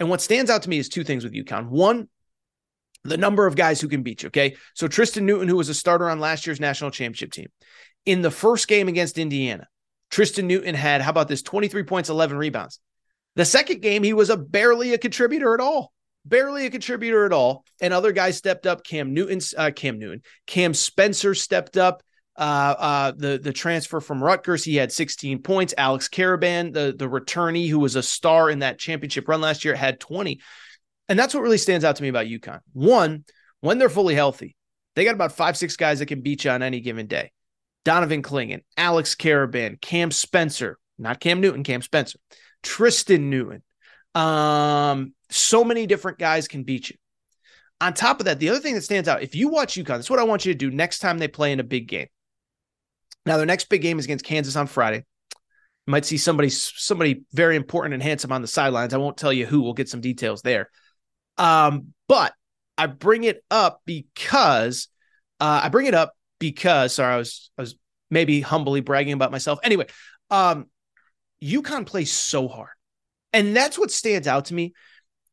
[0.00, 1.68] And what stands out to me is two things with UConn.
[1.68, 2.08] One,
[3.04, 4.28] the number of guys who can beat you.
[4.28, 4.56] Okay.
[4.74, 7.48] So Tristan Newton, who was a starter on last year's national championship team,
[8.06, 9.66] in the first game against Indiana,
[10.10, 12.80] Tristan Newton had, how about this, 23 points, 11 rebounds.
[13.38, 15.92] The second game, he was a barely a contributor at all,
[16.24, 17.64] barely a contributor at all.
[17.80, 18.82] And other guys stepped up.
[18.82, 22.02] Cam Newton, uh, Cam Newton, Cam Spencer stepped up.
[22.36, 25.72] Uh, uh, the the transfer from Rutgers, he had 16 points.
[25.78, 29.76] Alex Karaban, the the returnee who was a star in that championship run last year,
[29.76, 30.40] had 20.
[31.08, 32.58] And that's what really stands out to me about UConn.
[32.72, 33.24] One,
[33.60, 34.56] when they're fully healthy,
[34.96, 37.30] they got about five six guys that can beat you on any given day.
[37.84, 42.18] Donovan Clingan, Alex Karaban, Cam Spencer, not Cam Newton, Cam Spencer,
[42.62, 43.62] Tristan Newton.
[44.14, 46.96] Um, so many different guys can beat you.
[47.80, 50.10] On top of that, the other thing that stands out, if you watch UConn, that's
[50.10, 52.08] what I want you to do next time they play in a big game.
[53.24, 55.04] Now, their next big game is against Kansas on Friday.
[55.86, 58.94] You might see somebody somebody very important and handsome on the sidelines.
[58.94, 59.60] I won't tell you who.
[59.60, 60.70] We'll get some details there.
[61.36, 62.32] Um, but
[62.76, 64.88] I bring it up because
[65.40, 67.76] uh, I bring it up because sorry, I was I was
[68.10, 69.58] maybe humbly bragging about myself.
[69.62, 69.86] Anyway,
[70.30, 70.66] um,
[71.42, 72.70] UConn plays so hard,
[73.32, 74.72] and that's what stands out to me.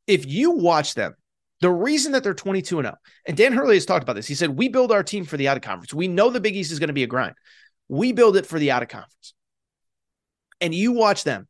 [0.07, 1.15] If you watch them,
[1.61, 2.95] the reason that they're 22 and 0,
[3.25, 4.27] and Dan Hurley has talked about this.
[4.27, 5.93] He said, We build our team for the out of conference.
[5.93, 7.35] We know the Big East is going to be a grind.
[7.87, 9.33] We build it for the out of conference.
[10.61, 11.47] And you watch them,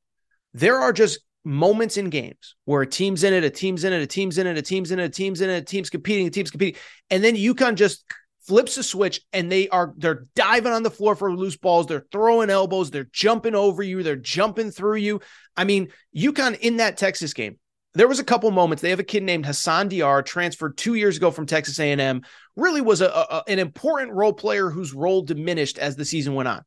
[0.54, 4.02] there are just moments in games where a team's in it, a team's in it,
[4.02, 6.28] a team's in it, a team's in it, a team's in it, a team's competing,
[6.28, 6.80] a team's competing.
[7.10, 8.04] And then UConn just
[8.48, 12.06] flips a switch and they are they're diving on the floor for loose balls, they're
[12.12, 15.22] throwing elbows, they're jumping over you, they're jumping through you.
[15.58, 17.58] I mean, UConn in that Texas game,
[17.94, 18.82] there was a couple moments.
[18.82, 22.22] They have a kid named Hassan Diarra, transferred two years ago from Texas A&M.
[22.56, 26.50] Really was a, a, an important role player whose role diminished as the season went
[26.50, 26.64] on.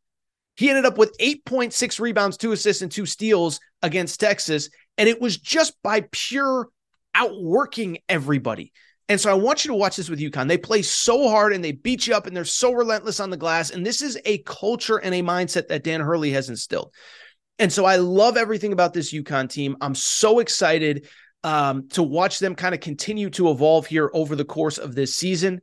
[0.56, 5.20] He ended up with 8.6 rebounds, two assists, and two steals against Texas, and it
[5.20, 6.68] was just by pure
[7.14, 8.72] outworking everybody.
[9.08, 10.48] And so I want you to watch this with UConn.
[10.48, 13.38] They play so hard and they beat you up, and they're so relentless on the
[13.38, 13.70] glass.
[13.70, 16.92] And this is a culture and a mindset that Dan Hurley has instilled.
[17.58, 19.76] And so I love everything about this UConn team.
[19.80, 21.08] I'm so excited
[21.42, 25.14] um, to watch them kind of continue to evolve here over the course of this
[25.14, 25.60] season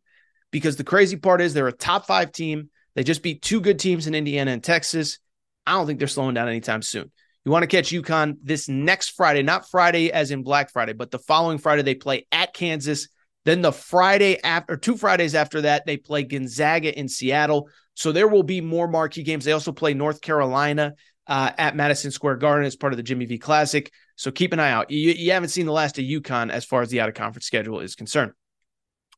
[0.52, 2.70] because the crazy part is they're a top five team.
[2.96, 5.20] They just beat two good teams in Indiana and Texas.
[5.68, 7.12] I don't think they're slowing down anytime soon.
[7.44, 11.12] You want to catch UConn this next Friday, not Friday as in Black Friday, but
[11.12, 13.08] the following Friday they play at Kansas.
[13.46, 17.70] Then the Friday after, two Fridays after that, they play Gonzaga in Seattle.
[17.94, 19.46] So there will be more marquee games.
[19.46, 20.96] They also play North Carolina
[21.28, 23.92] uh, at Madison Square Garden as part of the Jimmy V Classic.
[24.16, 24.92] So keep an eye out.
[24.92, 27.46] You, you haven't seen the last of UConn as far as the out of conference
[27.46, 28.32] schedule is concerned.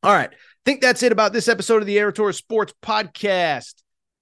[0.02, 0.30] All right.
[0.64, 3.74] think that's it about this episode of the Aaron Torres Sports Podcast.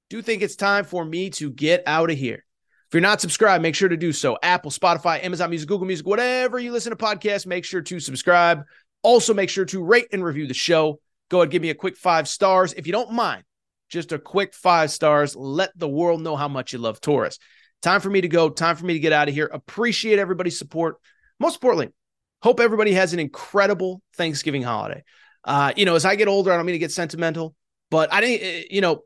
[0.08, 2.44] Do think it's time for me to get out of here.
[2.88, 4.38] If you're not subscribed, make sure to do so.
[4.42, 8.62] Apple, Spotify, Amazon Music, Google Music, whatever you listen to podcasts, make sure to subscribe.
[9.06, 10.98] Also, make sure to rate and review the show.
[11.28, 12.72] Go ahead, give me a quick five stars.
[12.72, 13.44] If you don't mind,
[13.88, 15.36] just a quick five stars.
[15.36, 17.38] Let the world know how much you love Torres.
[17.82, 18.50] Time for me to go.
[18.50, 19.46] Time for me to get out of here.
[19.46, 20.96] Appreciate everybody's support.
[21.38, 21.94] Most importantly,
[22.42, 25.04] hope everybody has an incredible Thanksgiving holiday.
[25.44, 27.54] Uh, you know, as I get older, I don't mean to get sentimental,
[27.92, 29.02] but I didn't, eh, you know,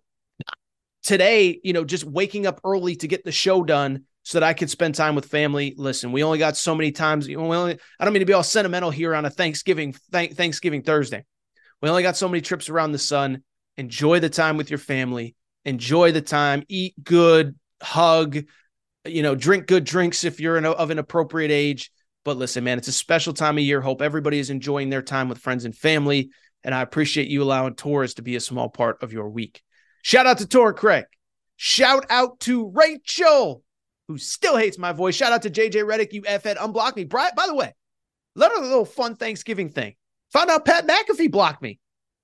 [1.03, 4.53] today, you know, just waking up early to get the show done so that I
[4.53, 5.75] could spend time with family.
[5.77, 7.27] Listen, we only got so many times.
[7.27, 10.83] We only, I don't mean to be all sentimental here on a Thanksgiving th- Thanksgiving
[10.83, 11.25] Thursday.
[11.83, 13.43] We only got so many trips around the sun.
[13.77, 15.35] Enjoy the time with your family.
[15.64, 16.64] Enjoy the time.
[16.68, 17.57] Eat good.
[17.83, 18.45] Hug
[19.05, 21.91] you know, drink good drinks if you're of an appropriate age.
[22.25, 23.81] But listen, man, it's a special time of year.
[23.81, 26.31] Hope everybody is enjoying their time with friends and family.
[26.62, 29.62] And I appreciate you allowing Torres to be a small part of your week.
[30.03, 31.07] Shout out to Tor Craig.
[31.57, 33.62] Shout out to Rachel,
[34.11, 35.15] who still hates my voice.
[35.15, 36.57] Shout out to JJ Redick, you F head.
[36.57, 37.05] unblock me.
[37.05, 37.73] By, by the way,
[38.35, 39.95] another little fun Thanksgiving thing.
[40.33, 41.79] Found out Pat McAfee blocked me.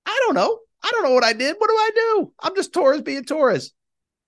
[0.05, 0.59] I don't know.
[0.83, 1.55] I don't know what I did.
[1.57, 2.33] What do I do?
[2.41, 3.71] I'm just Torres being Torres.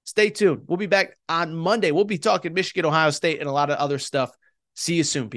[0.05, 0.61] Stay tuned.
[0.67, 1.91] We'll be back on Monday.
[1.91, 4.31] We'll be talking Michigan, Ohio State, and a lot of other stuff.
[4.75, 5.27] See you soon.